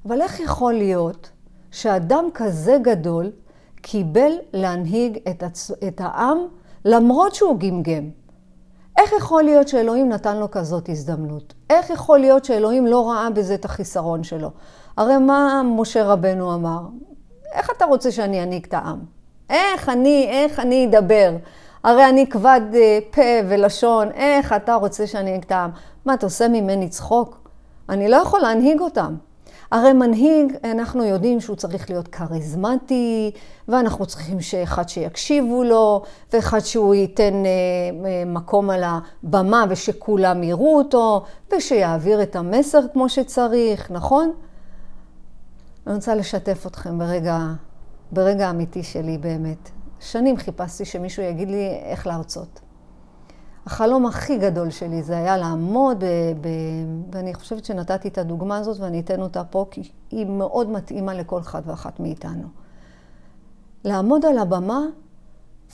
אבל 0.04 0.22
איך 0.22 0.40
יכול 0.40 0.72
להיות 0.72 1.30
שאדם 1.70 2.24
כזה 2.34 2.76
גדול 2.82 3.30
קיבל 3.74 4.32
להנהיג 4.52 5.18
את, 5.30 5.42
הצ... 5.42 5.70
את 5.88 6.00
העם 6.00 6.38
למרות 6.84 7.34
שהוא 7.34 7.58
גמגם? 7.58 8.10
איך 8.96 9.12
יכול 9.18 9.42
להיות 9.42 9.68
שאלוהים 9.68 10.08
נתן 10.08 10.36
לו 10.36 10.50
כזאת 10.50 10.88
הזדמנות? 10.88 11.54
איך 11.70 11.90
יכול 11.90 12.18
להיות 12.18 12.44
שאלוהים 12.44 12.86
לא 12.86 13.10
ראה 13.10 13.30
בזה 13.30 13.54
את 13.54 13.64
החיסרון 13.64 14.22
שלו? 14.22 14.50
הרי 14.96 15.18
מה 15.18 15.62
משה 15.64 16.04
רבנו 16.04 16.54
אמר? 16.54 16.80
איך 17.52 17.70
אתה 17.76 17.84
רוצה 17.84 18.12
שאני 18.12 18.42
אנהיג 18.42 18.64
את 18.68 18.74
העם? 18.74 18.98
איך 19.50 19.88
אני, 19.88 20.28
איך 20.30 20.60
אני 20.60 20.86
אדבר? 20.86 21.36
הרי 21.84 22.08
אני 22.08 22.26
כבד 22.26 22.60
אה, 22.74 22.98
פה 23.10 23.22
ולשון, 23.48 24.10
איך 24.12 24.52
אתה 24.52 24.74
רוצה 24.74 25.06
שאני 25.06 25.30
אנהיג 25.30 25.44
את 25.44 25.52
העם? 25.52 25.70
מה, 26.04 26.14
אתה 26.14 26.26
עושה 26.26 26.48
ממני 26.48 26.88
צחוק? 26.88 27.48
אני 27.88 28.08
לא 28.08 28.16
יכול 28.16 28.40
להנהיג 28.40 28.80
אותם. 28.80 29.14
הרי 29.70 29.92
מנהיג, 29.92 30.52
אנחנו 30.64 31.04
יודעים 31.04 31.40
שהוא 31.40 31.56
צריך 31.56 31.90
להיות 31.90 32.08
כריזמטי, 32.08 33.30
ואנחנו 33.68 34.06
צריכים 34.06 34.40
שאחד 34.40 34.88
שיקשיבו 34.88 35.64
לו, 35.64 36.02
ואחד 36.32 36.60
שהוא 36.60 36.94
ייתן 36.94 37.34
אה, 37.46 37.50
אה, 38.08 38.22
מקום 38.26 38.70
על 38.70 38.82
הבמה 38.84 39.64
ושכולם 39.68 40.42
יראו 40.42 40.78
אותו, 40.78 41.22
ושיעביר 41.54 42.22
את 42.22 42.36
המסר 42.36 42.80
כמו 42.92 43.08
שצריך, 43.08 43.90
נכון? 43.90 44.32
אני 45.86 45.94
רוצה 45.94 46.14
לשתף 46.14 46.66
אתכם 46.66 46.98
ברגע, 46.98 47.38
ברגע 48.12 48.46
האמיתי 48.46 48.82
שלי 48.82 49.18
באמת. 49.18 49.70
שנים 50.00 50.36
חיפשתי 50.36 50.84
שמישהו 50.84 51.22
יגיד 51.22 51.48
לי 51.48 51.68
איך 51.82 52.06
להרצות. 52.06 52.60
החלום 53.66 54.06
הכי 54.06 54.38
גדול 54.38 54.70
שלי 54.70 55.02
זה 55.02 55.16
היה 55.16 55.36
לעמוד, 55.36 56.04
ב, 56.04 56.06
ב, 56.40 56.48
ואני 57.12 57.34
חושבת 57.34 57.64
שנתתי 57.64 58.08
את 58.08 58.18
הדוגמה 58.18 58.56
הזאת 58.56 58.80
ואני 58.80 59.00
אתן 59.00 59.22
אותה 59.22 59.44
פה, 59.44 59.66
כי 59.70 59.90
היא 60.10 60.26
מאוד 60.26 60.70
מתאימה 60.70 61.14
לכל 61.14 61.40
אחד 61.40 61.62
ואחת 61.66 62.00
מאיתנו. 62.00 62.48
לעמוד 63.84 64.24
על 64.24 64.38
הבמה 64.38 64.80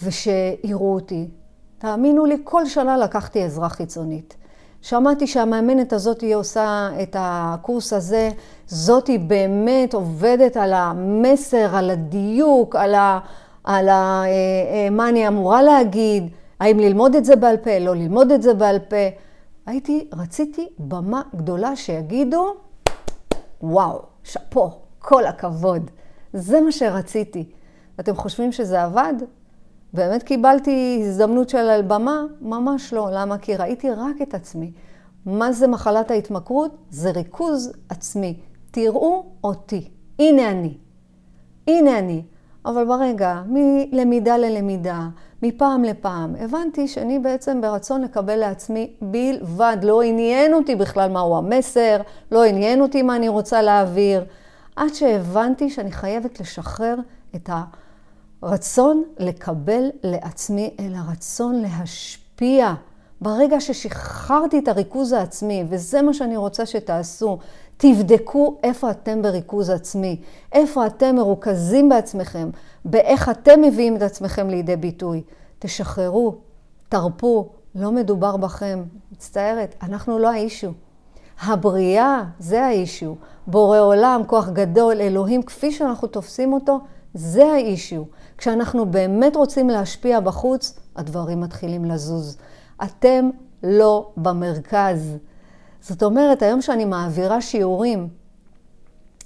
ושיראו 0.02 0.94
אותי. 0.94 1.30
תאמינו 1.78 2.26
לי, 2.26 2.36
כל 2.44 2.66
שנה 2.66 2.96
לקחתי 2.96 3.42
עזרה 3.44 3.68
חיצונית. 3.68 4.36
שמעתי 4.82 5.26
שהמאמנת 5.26 5.92
הזאת 5.92 6.20
היא 6.20 6.34
עושה 6.34 6.88
את 7.02 7.16
הקורס 7.18 7.92
הזה, 7.92 8.30
זאת 8.72 9.06
היא 9.06 9.20
באמת 9.20 9.94
עובדת 9.94 10.56
על 10.56 10.72
המסר, 10.72 11.76
על 11.76 11.90
הדיוק, 11.90 12.76
על, 12.76 12.94
ה, 12.94 13.18
על 13.64 13.88
ה, 13.88 14.22
אה, 14.24 14.28
אה, 14.28 14.90
מה 14.90 15.08
אני 15.08 15.28
אמורה 15.28 15.62
להגיד, 15.62 16.28
האם 16.60 16.78
ללמוד 16.78 17.14
את 17.14 17.24
זה 17.24 17.36
בעל 17.36 17.56
פה, 17.56 17.78
לא 17.78 17.94
ללמוד 17.94 18.32
את 18.32 18.42
זה 18.42 18.54
בעל 18.54 18.78
פה. 18.78 18.96
הייתי, 19.66 20.08
רציתי 20.12 20.68
במה 20.78 21.22
גדולה 21.36 21.76
שיגידו, 21.76 22.54
וואו, 23.62 24.02
שאפו, 24.24 24.70
כל 24.98 25.24
הכבוד. 25.24 25.90
זה 26.32 26.60
מה 26.60 26.72
שרציתי. 26.72 27.44
אתם 28.00 28.16
חושבים 28.16 28.52
שזה 28.52 28.82
עבד? 28.82 29.14
באמת 29.92 30.22
קיבלתי 30.22 31.02
הזדמנות 31.06 31.48
של 31.48 31.82
במה? 31.86 32.24
ממש 32.40 32.92
לא. 32.92 33.08
למה? 33.12 33.38
כי 33.38 33.56
ראיתי 33.56 33.90
רק 33.90 34.22
את 34.22 34.34
עצמי. 34.34 34.72
מה 35.26 35.52
זה 35.52 35.66
מחלת 35.66 36.10
ההתמכרות? 36.10 36.76
זה 36.90 37.10
ריכוז 37.10 37.72
עצמי. 37.88 38.36
תראו 38.72 39.24
אותי. 39.44 39.88
הנה 40.18 40.50
אני. 40.50 40.74
הנה 41.66 41.98
אני. 41.98 42.22
אבל 42.66 42.84
ברגע, 42.84 43.42
מלמידה 43.46 44.36
ללמידה, 44.36 45.08
מפעם 45.42 45.84
לפעם, 45.84 46.34
הבנתי 46.40 46.88
שאני 46.88 47.18
בעצם 47.18 47.60
ברצון 47.60 48.02
לקבל 48.02 48.36
לעצמי 48.36 48.92
בלבד. 49.00 49.76
לא 49.82 50.02
עניין 50.02 50.54
אותי 50.54 50.76
בכלל 50.76 51.10
מהו 51.10 51.36
המסר, 51.36 51.96
לא 52.32 52.44
עניין 52.44 52.80
אותי 52.80 53.02
מה 53.02 53.16
אני 53.16 53.28
רוצה 53.28 53.62
להעביר, 53.62 54.24
עד 54.76 54.94
שהבנתי 54.94 55.70
שאני 55.70 55.92
חייבת 55.92 56.40
לשחרר 56.40 56.94
את 57.36 57.50
רצון 58.42 59.04
לקבל 59.18 59.90
לעצמי, 60.02 60.70
אלא 60.80 60.98
רצון 61.10 61.62
להשפיע. 61.62 62.74
ברגע 63.20 63.60
ששחררתי 63.60 64.58
את 64.58 64.68
הריכוז 64.68 65.12
העצמי, 65.12 65.64
וזה 65.68 66.02
מה 66.02 66.14
שאני 66.14 66.36
רוצה 66.36 66.66
שתעשו, 66.66 67.38
תבדקו 67.82 68.56
איפה 68.62 68.90
אתם 68.90 69.22
בריכוז 69.22 69.70
עצמי, 69.70 70.20
איפה 70.52 70.86
אתם 70.86 71.16
מרוכזים 71.16 71.88
בעצמכם, 71.88 72.50
באיך 72.84 73.28
אתם 73.28 73.60
מביאים 73.62 73.96
את 73.96 74.02
עצמכם 74.02 74.48
לידי 74.48 74.76
ביטוי. 74.76 75.22
תשחררו, 75.58 76.34
תרפו, 76.88 77.48
לא 77.74 77.92
מדובר 77.92 78.36
בכם. 78.36 78.82
מצטערת, 79.12 79.74
אנחנו 79.82 80.18
לא 80.18 80.30
האישו. 80.30 80.72
הבריאה 81.40 82.22
זה 82.38 82.64
האישו. 82.64 83.16
בורא 83.46 83.78
עולם, 83.78 84.22
כוח 84.26 84.48
גדול, 84.48 85.00
אלוהים, 85.00 85.42
כפי 85.42 85.72
שאנחנו 85.72 86.08
תופסים 86.08 86.52
אותו, 86.52 86.80
זה 87.14 87.44
האישו. 87.44 88.06
כשאנחנו 88.38 88.86
באמת 88.86 89.36
רוצים 89.36 89.70
להשפיע 89.70 90.20
בחוץ, 90.20 90.78
הדברים 90.96 91.40
מתחילים 91.40 91.84
לזוז. 91.84 92.38
אתם 92.82 93.30
לא 93.62 94.10
במרכז. 94.16 95.16
זאת 95.82 96.02
אומרת, 96.02 96.42
היום 96.42 96.62
שאני 96.62 96.84
מעבירה 96.84 97.40
שיעורים 97.40 98.08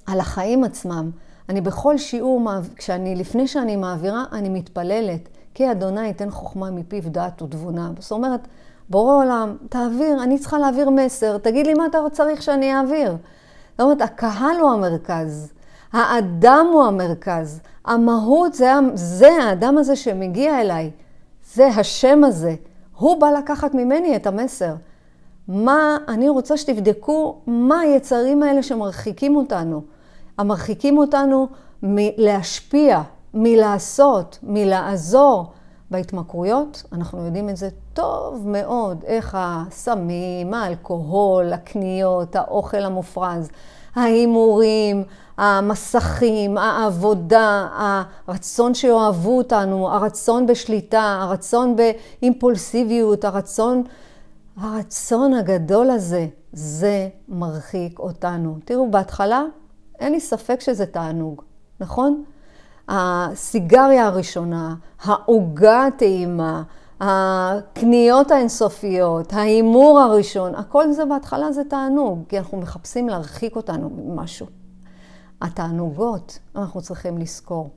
על 0.06 0.20
החיים 0.20 0.64
עצמם, 0.64 1.10
אני 1.48 1.60
בכל 1.60 1.98
שיעור, 1.98 2.40
כשאני, 2.76 3.16
לפני 3.16 3.48
שאני 3.48 3.76
מעבירה, 3.76 4.25
אני 4.32 4.48
מתפללת. 4.48 5.28
כי 5.56 5.70
אדוני 5.70 6.06
ייתן 6.06 6.30
חוכמה 6.30 6.70
מפיו 6.70 7.02
דעת 7.06 7.42
ותבונה. 7.42 7.90
זאת 7.98 8.12
אומרת, 8.12 8.48
בורא 8.88 9.14
עולם, 9.14 9.56
תעביר, 9.68 10.22
אני 10.22 10.38
צריכה 10.38 10.58
להעביר 10.58 10.90
מסר, 10.90 11.38
תגיד 11.38 11.66
לי 11.66 11.75
מה 11.75 11.86
אתה 11.86 11.98
צריך 12.12 12.42
שאני 12.42 12.75
אעביר. 12.75 13.10
זאת 13.10 13.80
אומרת, 13.80 14.02
הקהל 14.02 14.56
הוא 14.60 14.70
המרכז, 14.70 15.52
האדם 15.92 16.66
הוא 16.72 16.84
המרכז, 16.84 17.60
המהות 17.84 18.54
זה, 18.54 18.72
זה 18.94 19.28
האדם 19.42 19.78
הזה 19.78 19.96
שמגיע 19.96 20.60
אליי, 20.60 20.90
זה 21.54 21.66
השם 21.66 22.25
הזה. 22.25 22.54
הוא 22.96 23.20
בא 23.20 23.30
לקחת 23.30 23.75
ממני 23.75 24.16
את 24.16 24.26
המסר. 24.26 24.75
מה, 25.48 25.96
אני 26.08 26.28
רוצה 26.28 26.56
שתבדקו 26.56 27.36
מה 27.46 27.80
היצרים 27.80 28.42
האלה 28.42 28.62
שמרחיקים 28.62 29.36
אותנו. 29.36 29.82
המרחיקים 30.38 30.98
אותנו 30.98 31.48
מלהשפיע, 31.82 33.02
מלעשות, 33.34 34.38
מלעזור. 34.42 35.52
בהתמכרויות, 35.90 36.82
אנחנו 36.92 37.24
יודעים 37.24 37.48
את 37.48 37.56
זה 37.56 37.68
טוב 37.94 38.42
מאוד, 38.48 39.04
איך 39.06 39.36
הסמים, 39.38 40.54
האלכוהול, 40.54 41.52
הקניות, 41.52 42.36
האוכל 42.36 42.82
המופרז, 42.82 43.48
ההימורים, 43.94 45.04
המסכים, 45.38 46.58
העבודה, 46.58 47.68
הרצון 48.28 48.74
שאוהבו 48.74 49.38
אותנו, 49.38 49.88
הרצון 49.88 50.46
בשליטה, 50.46 51.18
הרצון 51.22 51.76
באימפולסיביות, 51.76 53.24
הרצון, 53.24 53.82
הרצון 54.56 55.34
הגדול 55.34 55.90
הזה, 55.90 56.26
זה 56.52 57.08
מרחיק 57.28 57.98
אותנו. 57.98 58.58
תראו, 58.64 58.90
בהתחלה 58.90 59.42
אין 59.98 60.12
לי 60.12 60.20
ספק 60.20 60.60
שזה 60.60 60.86
תענוג, 60.86 61.42
נכון? 61.80 62.25
הסיגריה 62.88 64.06
הראשונה, 64.06 64.75
העוגה 65.02 65.86
הטעימה, 65.86 66.62
הקניות 67.00 68.30
האינסופיות, 68.30 69.32
ההימור 69.32 70.00
הראשון, 70.00 70.54
הכל 70.54 70.92
זה 70.92 71.04
בהתחלה 71.04 71.52
זה 71.52 71.62
תענוג, 71.64 72.22
כי 72.28 72.38
אנחנו 72.38 72.58
מחפשים 72.58 73.08
להרחיק 73.08 73.56
אותנו 73.56 73.90
ממשהו. 73.90 74.46
התענוגות, 75.42 76.38
אנחנו 76.56 76.82
צריכים 76.82 77.18
לזכור, 77.18 77.70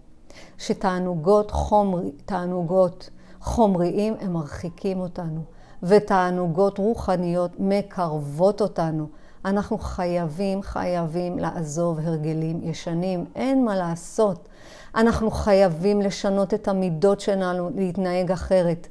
שתענוגות 0.57 1.51
חומרי, 1.51 2.11
תענוגות 2.25 3.09
חומריים 3.41 4.15
הם 4.19 4.33
מרחיקים 4.33 4.99
אותנו, 4.99 5.41
ותענוגות 5.83 6.77
רוחניות 6.77 7.51
מקרבות 7.59 8.61
אותנו. 8.61 9.07
אנחנו 9.45 9.77
חייבים, 9.77 10.61
חייבים 10.61 11.39
לעזוב 11.39 11.99
הרגלים 11.99 12.59
ישנים, 12.63 13.25
אין 13.35 13.65
מה 13.65 13.75
לעשות. 13.75 14.49
אנחנו 14.95 15.31
חייבים 15.31 16.01
לשנות 16.01 16.53
את 16.53 16.67
המידות 16.67 17.19
שלנו, 17.21 17.69
להתנהג 17.75 18.31
אחרת. 18.31 18.87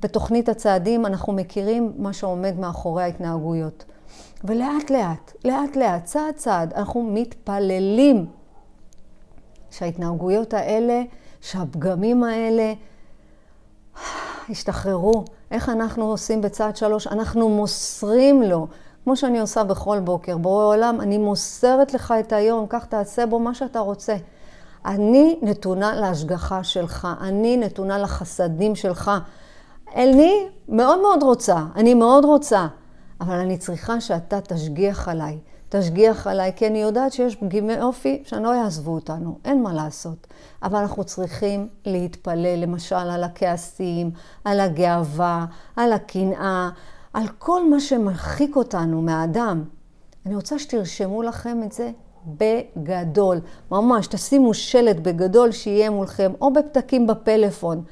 בתוכנית 0.00 0.48
הצעדים 0.48 1.06
אנחנו 1.06 1.32
מכירים 1.32 1.92
מה 1.96 2.12
שעומד 2.12 2.58
מאחורי 2.58 3.02
ההתנהגויות. 3.02 3.84
ולאט 4.44 4.90
לאט, 4.90 5.32
לאט 5.44 5.76
לאט, 5.76 6.04
צעד 6.04 6.34
צעד, 6.34 6.72
אנחנו 6.72 7.02
מתפללים 7.02 8.26
שההתנהגויות 9.70 10.54
האלה, 10.54 11.02
שהפגמים 11.40 12.24
האלה 12.24 12.72
ישתחררו. 14.50 15.24
איך 15.50 15.68
אנחנו 15.68 16.04
עושים 16.04 16.40
בצעד 16.40 16.76
שלוש? 16.76 17.06
אנחנו 17.06 17.48
מוסרים 17.48 18.42
לו, 18.42 18.66
כמו 19.04 19.16
שאני 19.16 19.40
עושה 19.40 19.64
בכל 19.64 20.00
בוקר. 20.00 20.36
בורא 20.36 20.64
עולם, 20.64 21.00
אני 21.00 21.18
מוסרת 21.18 21.94
לך 21.94 22.14
את 22.20 22.32
היום, 22.32 22.66
כך 22.68 22.86
תעשה 22.86 23.26
בו 23.26 23.38
מה 23.38 23.54
שאתה 23.54 23.80
רוצה. 23.80 24.16
אני 24.86 25.38
נתונה 25.42 25.94
להשגחה 25.94 26.64
שלך, 26.64 27.08
אני 27.20 27.56
נתונה 27.56 27.98
לחסדים 27.98 28.74
שלך. 28.74 29.10
אני 29.94 30.46
מאוד 30.68 31.00
מאוד 31.02 31.22
רוצה, 31.22 31.56
אני 31.76 31.94
מאוד 31.94 32.24
רוצה, 32.24 32.66
אבל 33.20 33.34
אני 33.34 33.58
צריכה 33.58 34.00
שאתה 34.00 34.40
תשגיח 34.40 35.08
עליי. 35.08 35.38
תשגיח 35.68 36.26
עליי, 36.26 36.52
כי 36.56 36.66
אני 36.66 36.82
יודעת 36.82 37.12
שיש 37.12 37.36
פגימי 37.36 37.80
אופי 37.80 38.22
שלא 38.26 38.54
יעזבו 38.54 38.94
אותנו, 38.94 39.38
אין 39.44 39.62
מה 39.62 39.72
לעשות. 39.72 40.26
אבל 40.62 40.78
אנחנו 40.78 41.04
צריכים 41.04 41.68
להתפלל, 41.86 42.62
למשל, 42.62 42.94
על 42.94 43.24
הכעסים, 43.24 44.10
על 44.44 44.60
הגאווה, 44.60 45.46
על 45.76 45.92
הקנאה, 45.92 46.68
על 47.12 47.28
כל 47.38 47.70
מה 47.70 47.80
שמרחיק 47.80 48.56
אותנו 48.56 49.02
מהאדם. 49.02 49.64
אני 50.26 50.34
רוצה 50.34 50.58
שתרשמו 50.58 51.22
לכם 51.22 51.60
את 51.64 51.72
זה 51.72 51.90
בגדול. 52.26 53.40
ממש, 53.70 54.06
תשימו 54.06 54.54
שלט 54.54 54.96
בגדול 54.96 55.52
שיהיה 55.52 55.90
מולכם, 55.90 56.32
או 56.40 56.52
בפתקים 56.52 57.06
בפלאפון. 57.06 57.82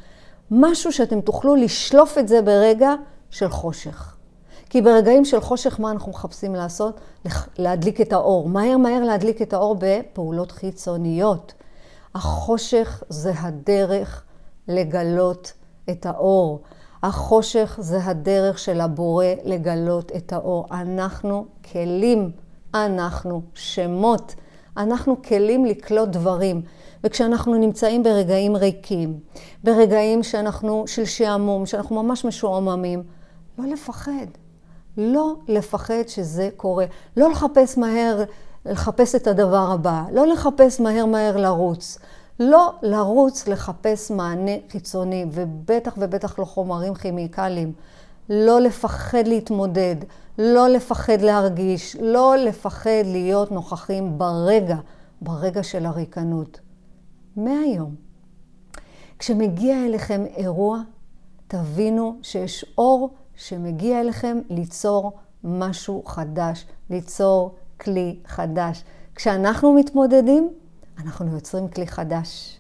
משהו 0.51 0.93
שאתם 0.93 1.21
תוכלו 1.21 1.55
לשלוף 1.55 2.19
את 2.19 2.29
זה 2.29 2.43
ברגע 2.43 2.95
של 3.31 3.49
חושך. 3.49 4.16
כי 4.71 4.83
ברגעים 4.83 5.25
של 5.25 5.41
חושך, 5.41 5.81
מה 5.81 5.91
אנחנו 5.91 6.13
מחפשים 6.13 6.55
לעשות? 6.55 7.01
להדליק 7.59 8.01
את 8.01 8.13
האור. 8.13 8.49
מהר 8.49 8.77
מהר 8.77 9.05
להדליק 9.05 9.43
את 9.43 9.53
האור 9.53 9.77
בפעולות 9.79 10.53
חיצוניות. 10.53 11.55
החושך 12.15 13.03
זה 13.09 13.33
הדרך 13.37 14.25
לגלות 14.69 15.53
את 15.91 16.07
האור. 16.07 16.61
החושך 17.03 17.79
זה 17.81 18.05
הדרך 18.05 18.59
של 18.59 18.81
הבורא 18.81 19.27
לגלות 19.45 20.13
את 20.17 20.33
האור. 20.33 20.67
אנחנו 20.71 21.47
כלים 21.73 22.31
אנחנו 22.85 23.43
שמות, 23.55 24.35
אנחנו 24.77 25.23
כלים 25.23 25.65
לקלוט 25.65 26.09
דברים. 26.09 26.63
וכשאנחנו 27.05 27.55
נמצאים 27.55 28.03
ברגעים 28.03 28.57
ריקים, 28.57 29.19
ברגעים 29.65 30.23
שאנחנו 30.23 30.85
של 30.87 31.05
שעמום, 31.05 31.67
שאנחנו 31.67 32.03
ממש 32.03 32.25
משועממים, 32.25 33.03
לא 33.59 33.67
לפחד. 33.67 34.27
לא 34.97 35.35
לפחד 35.49 36.09
שזה 36.09 36.49
קורה. 36.57 36.85
לא 37.17 37.31
לחפש 37.31 37.79
מהר, 37.79 38.25
לחפש 38.65 39.15
את 39.15 39.27
הדבר 39.27 39.71
הבא. 39.73 40.03
לא 40.13 40.27
לחפש 40.27 40.81
מהר 40.81 41.07
מהר 41.07 41.37
לרוץ. 41.37 41.99
לא 42.41 42.73
לרוץ 42.83 43.49
לחפש 43.49 44.11
מענה 44.11 44.53
חיצוני, 44.71 45.27
ובטח 45.33 45.95
ובטח 45.99 46.39
לא 46.39 46.45
חומרים 46.45 46.95
כימיקליים. 46.95 47.73
לא 48.29 48.61
לפחד 48.61 49.27
להתמודד, 49.27 49.97
לא 50.39 50.69
לפחד 50.69 51.21
להרגיש, 51.21 51.97
לא 52.01 52.37
לפחד 52.37 53.03
להיות 53.05 53.53
נוכחים 53.53 54.19
ברגע, 54.19 54.77
ברגע 55.21 55.63
של 55.63 55.87
הריקנות. 55.87 56.61
מהיום. 57.37 57.95
כשמגיע 59.19 59.85
אליכם 59.85 60.25
אירוע, 60.37 60.81
תבינו 61.49 62.17
שיש 62.23 62.65
אור 62.79 63.15
שמגיע 63.37 64.01
אליכם 64.01 64.39
ליצור 64.51 65.13
משהו 65.45 66.03
חדש, 66.07 66.67
ליצור 66.91 67.55
כלי 67.81 68.19
חדש. 68.27 68.85
כשאנחנו 69.15 69.73
מתמודדים, 69.73 70.51
אנחנו 70.99 71.35
יוצרים 71.35 71.69
כלי 71.69 71.87
חדש. 71.87 72.59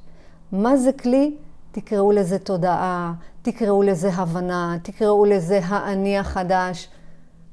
מה 0.52 0.76
זה 0.76 0.92
כלי? 0.92 1.36
תקראו 1.72 2.12
לזה 2.12 2.38
תודעה, 2.38 3.14
תקראו 3.42 3.82
לזה 3.82 4.08
הבנה, 4.12 4.76
תקראו 4.82 5.24
לזה 5.24 5.60
האני 5.64 6.18
החדש. 6.18 6.88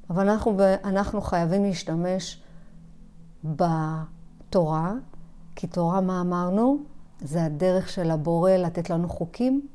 אבל 0.10 0.30
אנחנו, 0.30 0.58
אנחנו 0.84 1.22
חייבים 1.22 1.64
להשתמש 1.64 2.44
בתורה, 3.44 4.94
כי 5.56 5.68
תורה, 5.68 6.02
מה 6.02 6.22
אמרנו? 6.22 6.78
זה 7.22 7.44
הדרך 7.44 7.90
של 7.90 8.12
הבורא 8.12 8.52
לתת 8.52 8.90
לנו 8.90 9.10
חוקים, 9.10 9.68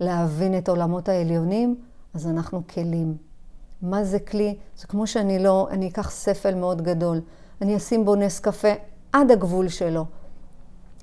להבין 0.00 0.58
את 0.58 0.68
עולמות 0.68 1.08
העליונים, 1.08 1.76
אז 2.14 2.26
אנחנו 2.26 2.62
כלים. 2.66 3.16
מה 3.82 4.04
זה 4.04 4.18
כלי? 4.18 4.56
זה 4.76 4.86
כמו 4.86 5.06
שאני 5.06 5.38
לא, 5.38 5.68
אני 5.70 5.88
אקח 5.88 6.10
ספל 6.10 6.54
מאוד 6.54 6.82
גדול, 6.82 7.20
אני 7.62 7.76
אשים 7.76 8.04
בו 8.04 8.14
נס 8.14 8.40
קפה 8.40 8.72
עד 9.12 9.30
הגבול 9.30 9.68
שלו. 9.68 10.04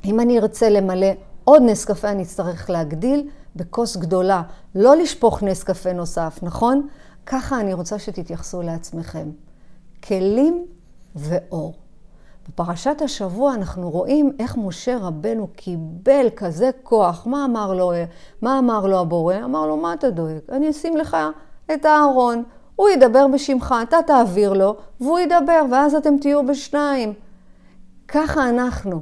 אם 0.06 0.20
אני 0.20 0.40
ארצה 0.40 0.70
למלא 0.70 1.08
עוד 1.44 1.62
נס 1.66 1.86
קפה 1.86 2.10
אני 2.10 2.24
אצטרך 2.24 2.70
להגדיל 2.70 3.30
בכוס 3.56 3.98
גדולה, 3.98 4.44
לא 4.76 4.96
לשפוך 4.96 5.44
נס 5.44 5.64
קפה 5.64 5.94
נוסף, 5.94 6.40
נכון? 6.42 6.88
ככה 7.26 7.60
אני 7.60 7.74
רוצה 7.74 8.00
שתתייחסו 8.00 8.62
לעצמכם. 8.62 9.30
כלים 10.04 10.66
ואור. 11.16 11.81
בפרשת 12.50 13.02
השבוע 13.02 13.54
אנחנו 13.54 13.90
רואים 13.90 14.32
איך 14.40 14.58
משה 14.58 14.98
רבנו 14.98 15.48
קיבל 15.56 16.28
כזה 16.36 16.70
כוח. 16.84 17.28
מה 17.28 17.46
אמר 17.46 17.74
לו, 17.74 17.92
מה 18.42 18.60
אמר 18.60 18.88
לו 18.88 19.00
הבורא? 19.00 19.36
אמר 19.36 19.68
לו, 19.68 19.78
מה 19.78 19.94
אתה 19.94 20.10
דואג? 20.10 20.40
אני 20.52 20.70
אשים 20.70 20.98
לך 20.98 21.18
את 21.74 21.86
הארון. 21.86 22.44
הוא 22.76 22.90
ידבר 22.90 23.28
בשמך, 23.28 23.76
אתה 23.84 23.98
תעביר 24.08 24.54
לו, 24.54 24.76
והוא 25.02 25.20
ידבר, 25.20 25.62
ואז 25.72 25.96
אתם 25.96 26.18
תהיו 26.18 26.48
בשניים. 26.48 27.14
ככה 28.08 28.50
אנחנו. 28.50 29.02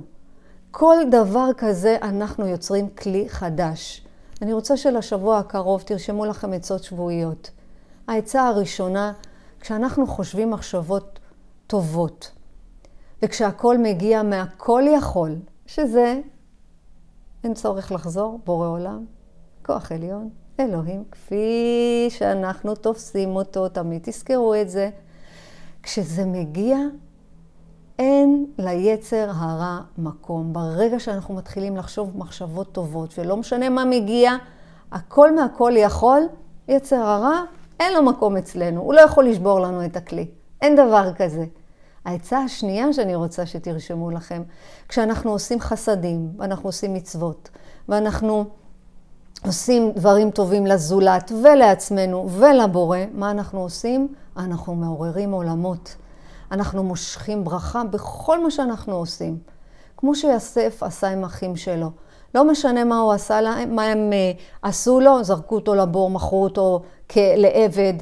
כל 0.71 0.95
דבר 1.11 1.49
כזה 1.57 1.97
אנחנו 2.01 2.47
יוצרים 2.47 2.89
כלי 2.89 3.29
חדש. 3.29 4.05
אני 4.41 4.53
רוצה 4.53 4.77
שלשבוע 4.77 5.37
הקרוב 5.37 5.81
תרשמו 5.81 6.25
לכם 6.25 6.53
עצות 6.53 6.83
שבועיות. 6.83 7.49
העצה 8.07 8.47
הראשונה, 8.47 9.13
כשאנחנו 9.59 10.07
חושבים 10.07 10.51
מחשבות 10.51 11.19
טובות, 11.67 12.31
וכשהכול 13.21 13.77
מגיע 13.77 14.23
מהכל 14.23 14.83
יכול, 14.87 15.35
שזה, 15.65 16.19
אין 17.43 17.53
צורך 17.53 17.91
לחזור, 17.91 18.39
בורא 18.45 18.67
עולם, 18.67 19.05
כוח 19.65 19.91
עליון, 19.91 20.29
אלוהים, 20.59 21.03
כפי 21.11 22.07
שאנחנו 22.09 22.75
תופסים 22.75 23.35
אותו, 23.35 23.69
תמיד 23.69 24.01
תזכרו 24.03 24.55
את 24.55 24.69
זה. 24.69 24.89
כשזה 25.83 26.25
מגיע, 26.25 26.77
אין 27.99 28.45
ליצר 28.57 29.29
הרע 29.35 29.79
מקום. 29.97 30.53
ברגע 30.53 30.99
שאנחנו 30.99 31.35
מתחילים 31.35 31.77
לחשוב 31.77 32.17
מחשבות 32.17 32.71
טובות, 32.71 33.19
ולא 33.19 33.37
משנה 33.37 33.69
מה 33.69 33.85
מגיע, 33.85 34.31
הכל 34.91 35.35
מהכל 35.35 35.71
יכול, 35.75 36.21
יצר 36.67 36.95
הרע, 36.95 37.43
אין 37.79 37.93
לו 37.93 38.03
מקום 38.03 38.37
אצלנו, 38.37 38.81
הוא 38.81 38.93
לא 38.93 39.01
יכול 39.01 39.25
לשבור 39.25 39.59
לנו 39.59 39.85
את 39.85 39.97
הכלי. 39.97 40.27
אין 40.61 40.75
דבר 40.75 41.13
כזה. 41.17 41.45
העצה 42.05 42.39
השנייה 42.39 42.93
שאני 42.93 43.15
רוצה 43.15 43.45
שתרשמו 43.45 44.11
לכם, 44.11 44.43
כשאנחנו 44.87 45.31
עושים 45.31 45.59
חסדים, 45.59 46.31
ואנחנו 46.37 46.69
עושים 46.69 46.93
מצוות, 46.93 47.49
ואנחנו 47.89 48.45
עושים 49.45 49.91
דברים 49.95 50.31
טובים 50.31 50.67
לזולת 50.67 51.31
ולעצמנו 51.43 52.29
ולבורא, 52.29 52.99
מה 53.13 53.31
אנחנו 53.31 53.61
עושים? 53.61 54.07
אנחנו 54.37 54.75
מעוררים 54.75 55.31
עולמות. 55.31 55.95
אנחנו 56.51 56.83
מושכים 56.83 57.43
ברכה 57.43 57.83
בכל 57.83 58.43
מה 58.43 58.51
שאנחנו 58.51 58.95
עושים. 58.95 59.37
כמו 59.97 60.15
שיוסף 60.15 60.83
עשה 60.83 61.09
עם 61.09 61.23
אחים 61.23 61.55
שלו. 61.55 61.91
לא 62.35 62.45
משנה 62.45 62.83
מה 62.83 62.99
הוא 62.99 63.13
עשה 63.13 63.41
להם, 63.41 63.75
מה 63.75 63.83
הם 63.83 64.11
uh, 64.11 64.41
עשו 64.61 64.99
לו, 64.99 65.23
זרקו 65.23 65.55
אותו 65.55 65.75
לבור, 65.75 66.09
מכרו 66.09 66.43
אותו 66.43 66.81
לעבד. 67.15 67.93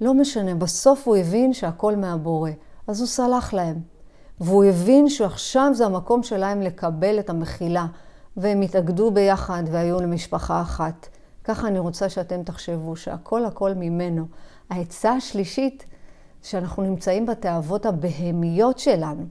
לא 0.00 0.14
משנה, 0.14 0.54
בסוף 0.54 1.06
הוא 1.06 1.16
הבין 1.16 1.52
שהכל 1.52 1.96
מהבורא. 1.96 2.50
אז 2.86 3.00
הוא 3.00 3.08
סלח 3.08 3.52
להם. 3.52 3.80
והוא 4.40 4.64
הבין 4.64 5.08
שעכשיו 5.08 5.70
זה 5.74 5.86
המקום 5.86 6.22
שלהם 6.22 6.60
לקבל 6.60 7.18
את 7.18 7.30
המחילה. 7.30 7.86
והם 8.36 8.60
התאגדו 8.60 9.10
ביחד 9.10 9.62
והיו 9.70 10.00
למשפחה 10.00 10.60
אחת. 10.62 11.08
ככה 11.44 11.68
אני 11.68 11.78
רוצה 11.78 12.08
שאתם 12.08 12.42
תחשבו 12.42 12.96
שהכל 12.96 13.44
הכל 13.44 13.74
ממנו. 13.74 14.26
העצה 14.70 15.12
השלישית, 15.12 15.84
שאנחנו 16.42 16.82
נמצאים 16.82 17.26
בתאוות 17.26 17.86
הבהמיות 17.86 18.78
שלנו. 18.78 19.24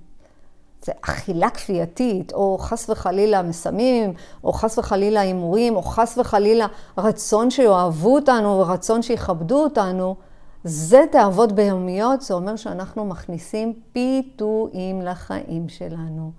זה 0.83 0.91
אכילה 1.01 1.49
כפייתית, 1.49 2.33
או 2.33 2.57
חס 2.57 2.89
וחלילה 2.89 3.41
מסמים, 3.41 4.13
או 4.43 4.53
חס 4.53 4.77
וחלילה 4.77 5.21
הימורים, 5.21 5.75
או 5.75 5.81
חס 5.81 6.17
וחלילה 6.17 6.67
רצון 6.97 7.51
שיאהבו 7.51 8.15
אותנו, 8.15 8.59
ורצון 8.59 9.01
שיכבדו 9.01 9.63
אותנו. 9.63 10.15
זה 10.63 11.03
תאוות 11.11 11.51
בהמיות, 11.51 12.21
זה 12.21 12.33
אומר 12.33 12.55
שאנחנו 12.55 13.05
מכניסים 13.05 13.73
פיתויים 13.93 15.01
לחיים 15.01 15.69
שלנו. 15.69 16.31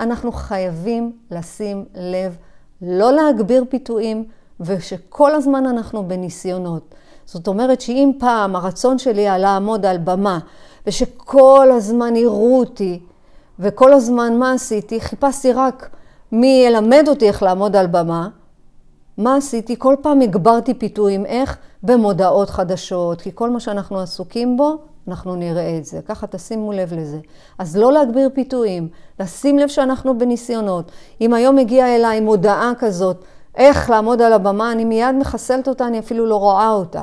אנחנו 0.00 0.32
חייבים 0.32 1.12
לשים 1.30 1.84
לב, 1.94 2.36
לא 2.82 3.12
להגביר 3.12 3.64
פיתויים, 3.68 4.24
ושכל 4.60 5.34
הזמן 5.34 5.66
אנחנו 5.66 6.08
בניסיונות. 6.08 6.94
זאת 7.24 7.48
אומרת 7.48 7.80
שאם 7.80 8.12
פעם 8.18 8.56
הרצון 8.56 8.98
שלי 8.98 9.20
היה 9.20 9.38
לעמוד 9.38 9.86
על 9.86 9.98
במה, 9.98 10.38
ושכל 10.86 11.68
הזמן 11.76 12.16
יראו 12.16 12.58
אותי, 12.58 13.00
וכל 13.58 13.92
הזמן 13.92 14.38
מה 14.38 14.52
עשיתי? 14.52 15.00
חיפשתי 15.00 15.52
רק 15.52 15.90
מי 16.32 16.64
ילמד 16.66 17.04
אותי 17.08 17.28
איך 17.28 17.42
לעמוד 17.42 17.76
על 17.76 17.86
במה. 17.86 18.28
מה 19.18 19.36
עשיתי? 19.36 19.74
כל 19.78 19.96
פעם 20.02 20.20
הגברתי 20.20 20.74
פיתויים. 20.74 21.26
איך? 21.26 21.58
במודעות 21.82 22.50
חדשות, 22.50 23.20
כי 23.20 23.30
כל 23.34 23.50
מה 23.50 23.60
שאנחנו 23.60 24.00
עסוקים 24.00 24.56
בו, 24.56 24.76
אנחנו 25.08 25.36
נראה 25.36 25.78
את 25.78 25.84
זה. 25.84 26.00
ככה 26.02 26.26
תשימו 26.26 26.72
לב 26.72 26.92
לזה. 26.92 27.18
אז 27.58 27.76
לא 27.76 27.92
להגביר 27.92 28.30
פיתויים, 28.34 28.88
לשים 29.20 29.58
לב 29.58 29.68
שאנחנו 29.68 30.18
בניסיונות. 30.18 30.92
אם 31.20 31.34
היום 31.34 31.58
הגיעה 31.58 31.96
אליי 31.96 32.20
מודעה 32.20 32.72
כזאת, 32.78 33.24
איך 33.54 33.90
לעמוד 33.90 34.22
על 34.22 34.32
הבמה, 34.32 34.72
אני 34.72 34.84
מיד 34.84 35.14
מחסלת 35.20 35.68
אותה, 35.68 35.86
אני 35.86 35.98
אפילו 35.98 36.26
לא 36.26 36.36
רואה 36.36 36.70
אותה, 36.70 37.02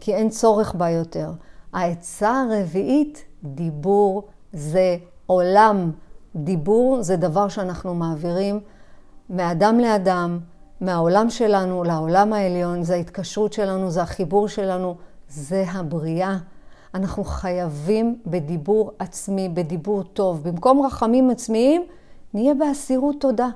כי 0.00 0.14
אין 0.14 0.28
צורך 0.28 0.74
בה 0.74 0.90
יותר. 0.90 1.30
העצה 1.72 2.42
הרביעית, 2.42 3.24
דיבור 3.44 4.28
זה 4.52 4.96
עולם. 5.26 5.90
דיבור 6.36 7.02
זה 7.02 7.16
דבר 7.16 7.48
שאנחנו 7.48 7.94
מעבירים 7.94 8.60
מאדם 9.30 9.78
לאדם, 9.78 10.38
מהעולם 10.80 11.30
שלנו 11.30 11.84
לעולם 11.84 12.32
העליון, 12.32 12.82
זה 12.82 12.94
ההתקשרות 12.94 13.52
שלנו, 13.52 13.90
זה 13.90 14.02
החיבור 14.02 14.48
שלנו, 14.48 14.96
זה 15.28 15.64
הבריאה. 15.68 16.36
אנחנו 16.94 17.24
חייבים 17.24 18.18
בדיבור 18.26 18.92
עצמי, 18.98 19.48
בדיבור 19.48 20.02
טוב. 20.02 20.48
במקום 20.48 20.86
רחמים 20.86 21.30
עצמיים, 21.30 21.82
נהיה 22.34 22.54
באסירות 22.54 23.16
תודה. 23.20 23.48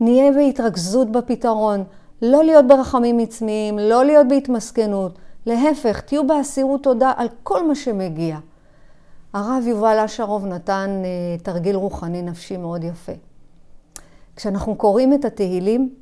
נהיה 0.00 0.32
בהתרכזות 0.32 1.12
בפתרון. 1.12 1.84
לא 2.22 2.44
להיות 2.44 2.66
ברחמים 2.68 3.18
עצמיים, 3.18 3.78
לא 3.78 4.04
להיות 4.04 4.28
בהתמסכנות. 4.28 5.18
להפך, 5.46 6.00
תהיו 6.00 6.26
באסירות 6.26 6.82
תודה 6.82 7.12
על 7.16 7.28
כל 7.42 7.68
מה 7.68 7.74
שמגיע. 7.74 8.38
הרב 9.32 9.64
יובל 9.66 9.98
אשרוב 10.04 10.46
נתן 10.46 11.02
uh, 11.02 11.42
תרגיל 11.42 11.76
רוחני 11.76 12.22
נפשי 12.22 12.56
מאוד 12.56 12.84
יפה. 12.84 13.12
כשאנחנו 14.36 14.74
קוראים 14.74 15.14
את 15.14 15.24
התהילים, 15.24 15.94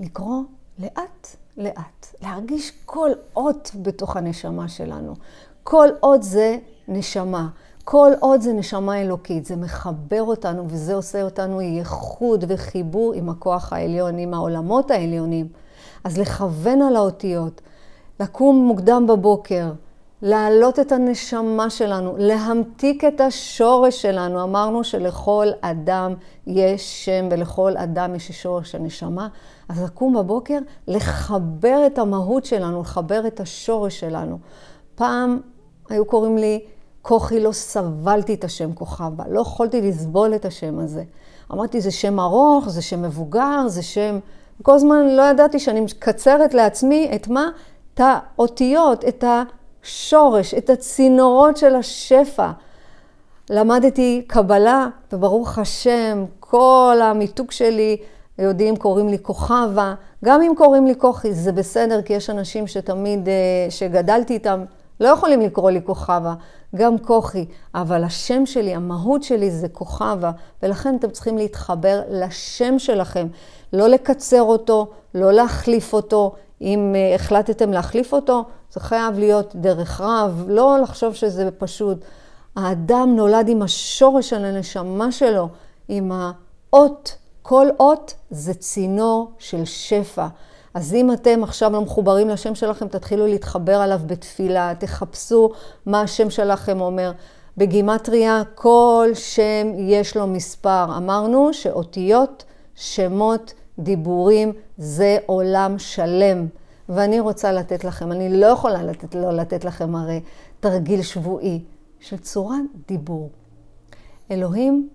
לקרוא 0.00 0.42
לאט 0.78 1.36
לאט, 1.56 2.06
להרגיש 2.22 2.72
כל 2.84 3.10
אות 3.36 3.70
בתוך 3.82 4.16
הנשמה 4.16 4.68
שלנו. 4.68 5.14
כל 5.62 5.88
אות 6.02 6.22
זה 6.22 6.56
נשמה. 6.88 7.48
כל 7.84 8.10
עוד 8.20 8.40
זה 8.40 8.52
נשמה 8.52 9.00
אלוקית, 9.00 9.44
זה 9.46 9.56
מחבר 9.56 10.22
אותנו 10.22 10.64
וזה 10.68 10.94
עושה 10.94 11.22
אותנו 11.22 11.60
ייחוד 11.60 12.44
וחיבור 12.48 13.12
עם 13.12 13.28
הכוח 13.28 13.72
העליון, 13.72 14.18
עם 14.18 14.34
העולמות 14.34 14.90
העליונים. 14.90 15.48
אז 16.04 16.18
לכוון 16.18 16.82
על 16.82 16.96
האותיות, 16.96 17.60
לקום 18.20 18.56
מוקדם 18.56 19.06
בבוקר, 19.08 19.72
להעלות 20.22 20.78
את 20.78 20.92
הנשמה 20.92 21.70
שלנו, 21.70 22.14
להמתיק 22.18 23.04
את 23.04 23.20
השורש 23.20 24.02
שלנו. 24.02 24.42
אמרנו 24.42 24.84
שלכל 24.84 25.46
אדם 25.60 26.14
יש 26.46 27.04
שם 27.04 27.28
ולכל 27.30 27.76
אדם 27.76 28.14
יש 28.14 28.32
שורש 28.32 28.74
הנשמה. 28.74 29.28
אז 29.68 29.82
לקום 29.82 30.14
בבוקר, 30.14 30.58
לחבר 30.88 31.82
את 31.86 31.98
המהות 31.98 32.44
שלנו, 32.44 32.80
לחבר 32.80 33.26
את 33.26 33.40
השורש 33.40 34.00
שלנו. 34.00 34.38
פעם 34.94 35.40
היו 35.88 36.04
קוראים 36.04 36.38
לי 36.38 36.60
כוכי, 37.02 37.40
לא 37.40 37.52
סבלתי 37.52 38.34
את 38.34 38.44
השם 38.44 38.72
כוכבה, 38.72 39.24
לא 39.28 39.40
יכולתי 39.40 39.80
לסבול 39.80 40.34
את 40.34 40.44
השם 40.44 40.78
הזה. 40.78 41.04
אמרתי, 41.52 41.80
זה 41.80 41.90
שם 41.90 42.20
ארוך, 42.20 42.68
זה 42.68 42.82
שם 42.82 43.02
מבוגר, 43.02 43.68
זה 43.68 43.82
שם... 43.82 44.18
כל 44.62 44.74
הזמן 44.74 45.06
לא 45.08 45.22
ידעתי 45.22 45.58
שאני 45.58 45.80
מקצרת 45.80 46.54
לעצמי 46.54 47.10
את 47.14 47.28
מה? 47.28 47.48
את 47.94 48.00
האותיות, 48.04 49.04
את 49.04 49.24
השורש, 49.82 50.54
את 50.54 50.70
הצינורות 50.70 51.56
של 51.56 51.74
השפע. 51.74 52.50
למדתי 53.50 54.24
קבלה, 54.26 54.88
וברוך 55.12 55.58
השם, 55.58 56.24
כל 56.40 56.98
המיתוג 57.02 57.50
שלי, 57.50 57.96
יודעים, 58.38 58.76
קוראים 58.76 59.08
לי 59.08 59.18
כוכבה. 59.22 59.94
גם 60.24 60.42
אם 60.42 60.52
קוראים 60.56 60.86
לי 60.86 60.94
כוכי, 60.98 61.34
זה 61.34 61.52
בסדר, 61.52 62.02
כי 62.02 62.12
יש 62.12 62.30
אנשים 62.30 62.66
שתמיד, 62.66 63.28
אה, 63.28 63.66
שגדלתי 63.70 64.34
איתם, 64.34 64.64
לא 65.00 65.08
יכולים 65.08 65.40
לקרוא 65.40 65.70
לי 65.70 65.80
כוכבה, 65.84 66.34
גם 66.76 66.98
כוכי, 66.98 67.46
אבל 67.74 68.04
השם 68.04 68.46
שלי, 68.46 68.74
המהות 68.74 69.22
שלי 69.22 69.50
זה 69.50 69.68
כוכבה, 69.68 70.30
ולכן 70.62 70.96
אתם 70.96 71.10
צריכים 71.10 71.38
להתחבר 71.38 72.02
לשם 72.10 72.78
שלכם, 72.78 73.26
לא 73.72 73.88
לקצר 73.88 74.42
אותו, 74.42 74.86
לא 75.14 75.32
להחליף 75.32 75.92
אותו. 75.92 76.34
אם 76.60 76.94
uh, 76.94 77.14
החלטתם 77.14 77.72
להחליף 77.72 78.12
אותו, 78.12 78.44
זה 78.72 78.80
חייב 78.80 79.18
להיות 79.18 79.56
דרך 79.56 80.00
רב, 80.00 80.44
לא 80.48 80.78
לחשוב 80.82 81.14
שזה 81.14 81.50
פשוט. 81.58 81.98
האדם 82.56 83.16
נולד 83.16 83.48
עם 83.48 83.62
השורש 83.62 84.30
של 84.30 84.44
הנשמה 84.44 85.12
שלו, 85.12 85.48
עם 85.88 86.12
האות 86.12 87.16
כל 87.46 87.66
אות 87.80 88.14
זה 88.30 88.54
צינור 88.54 89.30
של 89.38 89.64
שפע. 89.64 90.26
אז 90.74 90.94
אם 90.94 91.12
אתם 91.12 91.42
עכשיו 91.42 91.72
לא 91.72 91.80
מחוברים 91.80 92.28
לשם 92.28 92.54
שלכם, 92.54 92.88
תתחילו 92.88 93.26
להתחבר 93.26 93.76
עליו 93.80 94.00
בתפילה, 94.06 94.72
תחפשו 94.78 95.50
מה 95.86 96.00
השם 96.00 96.30
שלכם 96.30 96.80
אומר. 96.80 97.12
בגימטריה 97.56 98.42
כל 98.54 99.08
שם 99.14 99.72
יש 99.76 100.16
לו 100.16 100.26
מספר. 100.26 100.84
אמרנו 100.96 101.52
שאותיות, 101.52 102.44
שמות, 102.74 103.54
דיבורים, 103.78 104.52
זה 104.78 105.18
עולם 105.26 105.78
שלם. 105.78 106.46
ואני 106.88 107.20
רוצה 107.20 107.52
לתת 107.52 107.84
לכם, 107.84 108.12
אני 108.12 108.40
לא 108.40 108.46
יכולה 108.46 108.82
לתת, 108.82 109.14
לא 109.14 109.32
לתת 109.32 109.64
לכם 109.64 109.96
הרי 109.96 110.20
תרגיל 110.60 111.02
שבועי 111.02 111.64
של 112.00 112.18
צורת 112.18 112.56
דיבור. 112.88 113.30
אלוהים, 114.30 114.88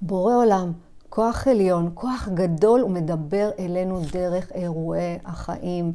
בורא 0.00 0.34
עולם, 0.34 0.72
כוח 1.08 1.48
עליון, 1.48 1.90
כוח 1.94 2.28
גדול, 2.34 2.80
הוא 2.80 2.90
מדבר 2.90 3.50
אלינו 3.58 4.00
דרך 4.12 4.52
אירועי 4.52 5.18
החיים, 5.24 5.92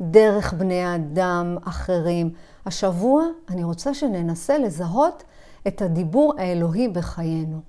דרך 0.00 0.52
בני 0.52 0.82
האדם 0.82 1.56
אחרים. 1.64 2.30
השבוע 2.66 3.24
אני 3.48 3.64
רוצה 3.64 3.94
שננסה 3.94 4.58
לזהות 4.58 5.22
את 5.66 5.82
הדיבור 5.82 6.34
האלוהי 6.38 6.88
בחיינו. 6.88 7.60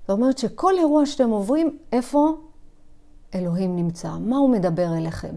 זאת 0.00 0.10
אומרת 0.10 0.38
שכל 0.38 0.78
אירוע 0.78 1.06
שאתם 1.06 1.30
עוברים, 1.30 1.78
איפה 1.92 2.36
אלוהים 3.34 3.76
נמצא? 3.76 4.10
מה 4.20 4.36
הוא 4.36 4.50
מדבר 4.50 4.96
אליכם? 4.96 5.36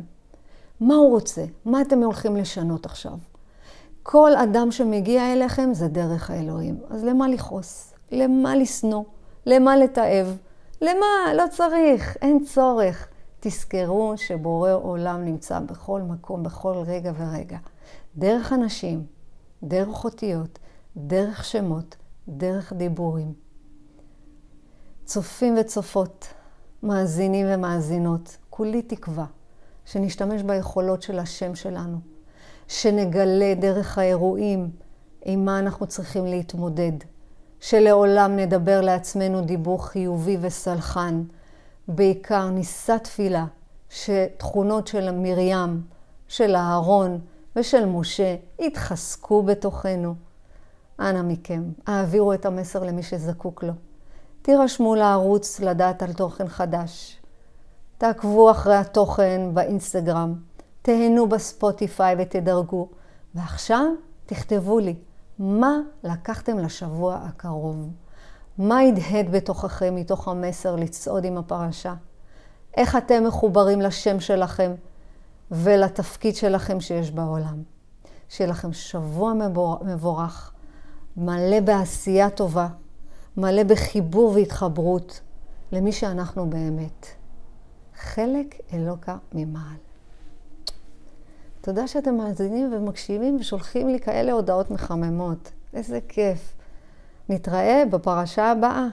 מה 0.80 0.96
הוא 0.96 1.10
רוצה? 1.10 1.46
מה 1.66 1.82
אתם 1.82 2.04
הולכים 2.04 2.36
לשנות 2.36 2.86
עכשיו? 2.86 3.18
כל 4.04 4.36
אדם 4.36 4.72
שמגיע 4.72 5.34
אליכם 5.34 5.74
זה 5.74 5.88
דרך 5.88 6.30
האלוהים. 6.30 6.78
אז 6.90 7.04
למה 7.04 7.28
לכעוס? 7.28 7.94
למה 8.12 8.56
לשנוא? 8.56 9.04
למה 9.46 9.78
לתעב? 9.78 10.38
למה? 10.82 11.34
לא 11.36 11.44
צריך, 11.52 12.18
אין 12.22 12.46
צורך. 12.46 13.08
תזכרו 13.40 14.14
שבורא 14.18 14.72
עולם 14.72 15.26
נמצא 15.26 15.60
בכל 15.60 16.02
מקום, 16.02 16.44
בכל 16.44 16.74
רגע 16.88 17.12
ורגע. 17.18 17.58
דרך 18.18 18.54
אנשים, 18.54 19.06
דרך 19.64 20.04
אותיות, 20.04 20.60
דרך 20.98 21.46
שמות, 21.46 21.96
דרך 22.28 22.74
דיבורים. 22.74 23.34
צופים 25.06 25.58
וצופות, 25.62 26.28
מאזינים 26.84 27.46
ומאזינות, 27.50 28.38
כולי 28.50 28.82
תקווה 28.82 29.26
שנשתמש 29.86 30.42
ביכולות 30.42 31.02
של 31.02 31.20
השם 31.20 31.56
שלנו, 31.56 31.98
שנגלה 32.68 33.54
דרך 33.56 33.98
האירועים 33.98 34.70
עם 35.26 35.46
מה 35.46 35.60
אנחנו 35.60 35.88
צריכים 35.88 36.26
להתמודד, 36.26 36.92
שלעולם 37.68 38.36
נדבר 38.36 38.82
לעצמנו 38.82 39.42
דיבור 39.42 39.86
חיובי 39.86 40.38
וסלחן, 40.42 41.24
בעיקר 41.88 42.50
נישא 42.50 42.98
תפילה 42.98 43.46
שתכונות 43.90 44.88
של 44.88 45.12
מרים, 45.12 45.82
של 46.28 46.56
אהרון 46.56 47.20
ושל 47.56 47.86
משה 47.86 48.36
יתחזקו 48.60 49.44
בתוכנו. 49.44 50.16
אנא 51.00 51.22
מכם, 51.22 51.64
העבירו 51.88 52.34
את 52.34 52.46
המסר 52.46 52.84
למי 52.84 53.04
שזקוק 53.04 53.64
לו. 53.64 53.74
תירשמו 54.42 54.96
לערוץ 54.96 55.60
לדעת 55.60 56.04
על 56.04 56.14
תוכן 56.14 56.48
חדש. 56.48 57.20
תעקבו 57.98 58.52
אחרי 58.52 58.76
התוכן 58.76 59.42
באינסטגרם, 59.54 60.36
תהנו 60.82 61.30
בספוטיפיי 61.30 62.16
ותדרגו. 62.20 62.88
ועכשיו 63.36 63.86
תכתבו 64.26 64.80
לי 64.80 64.96
מה 65.40 65.80
לקחתם 66.04 66.60
לשבוע 66.60 67.16
הקרוב. 67.16 67.90
מה 68.58 68.80
הדהד 68.80 69.32
בתוככם 69.32 69.96
מתוך 69.96 70.28
המסר 70.28 70.76
לצעוד 70.76 71.26
עם 71.26 71.38
הפרשה? 71.38 71.94
איך 72.78 72.96
אתם 72.96 73.24
מחוברים 73.28 73.82
לשם 73.82 74.20
שלכם 74.20 74.72
ולתפקיד 75.52 76.36
שלכם 76.36 76.80
שיש 76.80 77.12
בעולם? 77.12 77.64
שיהיה 78.30 78.50
לכם 78.50 78.74
שבוע 78.74 79.34
מבורך, 79.82 80.54
מלא 81.18 81.60
בעשייה 81.60 82.30
טובה, 82.30 82.68
מלא 83.38 83.64
בחיבור 83.64 84.32
והתחברות 84.32 85.22
למי 85.72 85.92
שאנחנו 85.92 86.50
באמת. 86.50 87.06
חלק 87.96 88.56
אלוקה 88.74 89.18
ממעל. 89.34 89.85
תודה 91.66 91.88
שאתם 91.88 92.16
מאזינים 92.16 92.74
ומקשיבים 92.74 93.38
ושולחים 93.40 93.88
לי 93.90 94.00
כאלה 94.00 94.32
הודעות 94.32 94.72
מחממות. 94.72 95.52
איזה 95.74 96.00
כיף. 96.08 96.54
נתראה 97.30 97.84
בפרשה 97.90 98.52
הבאה. 98.52 98.88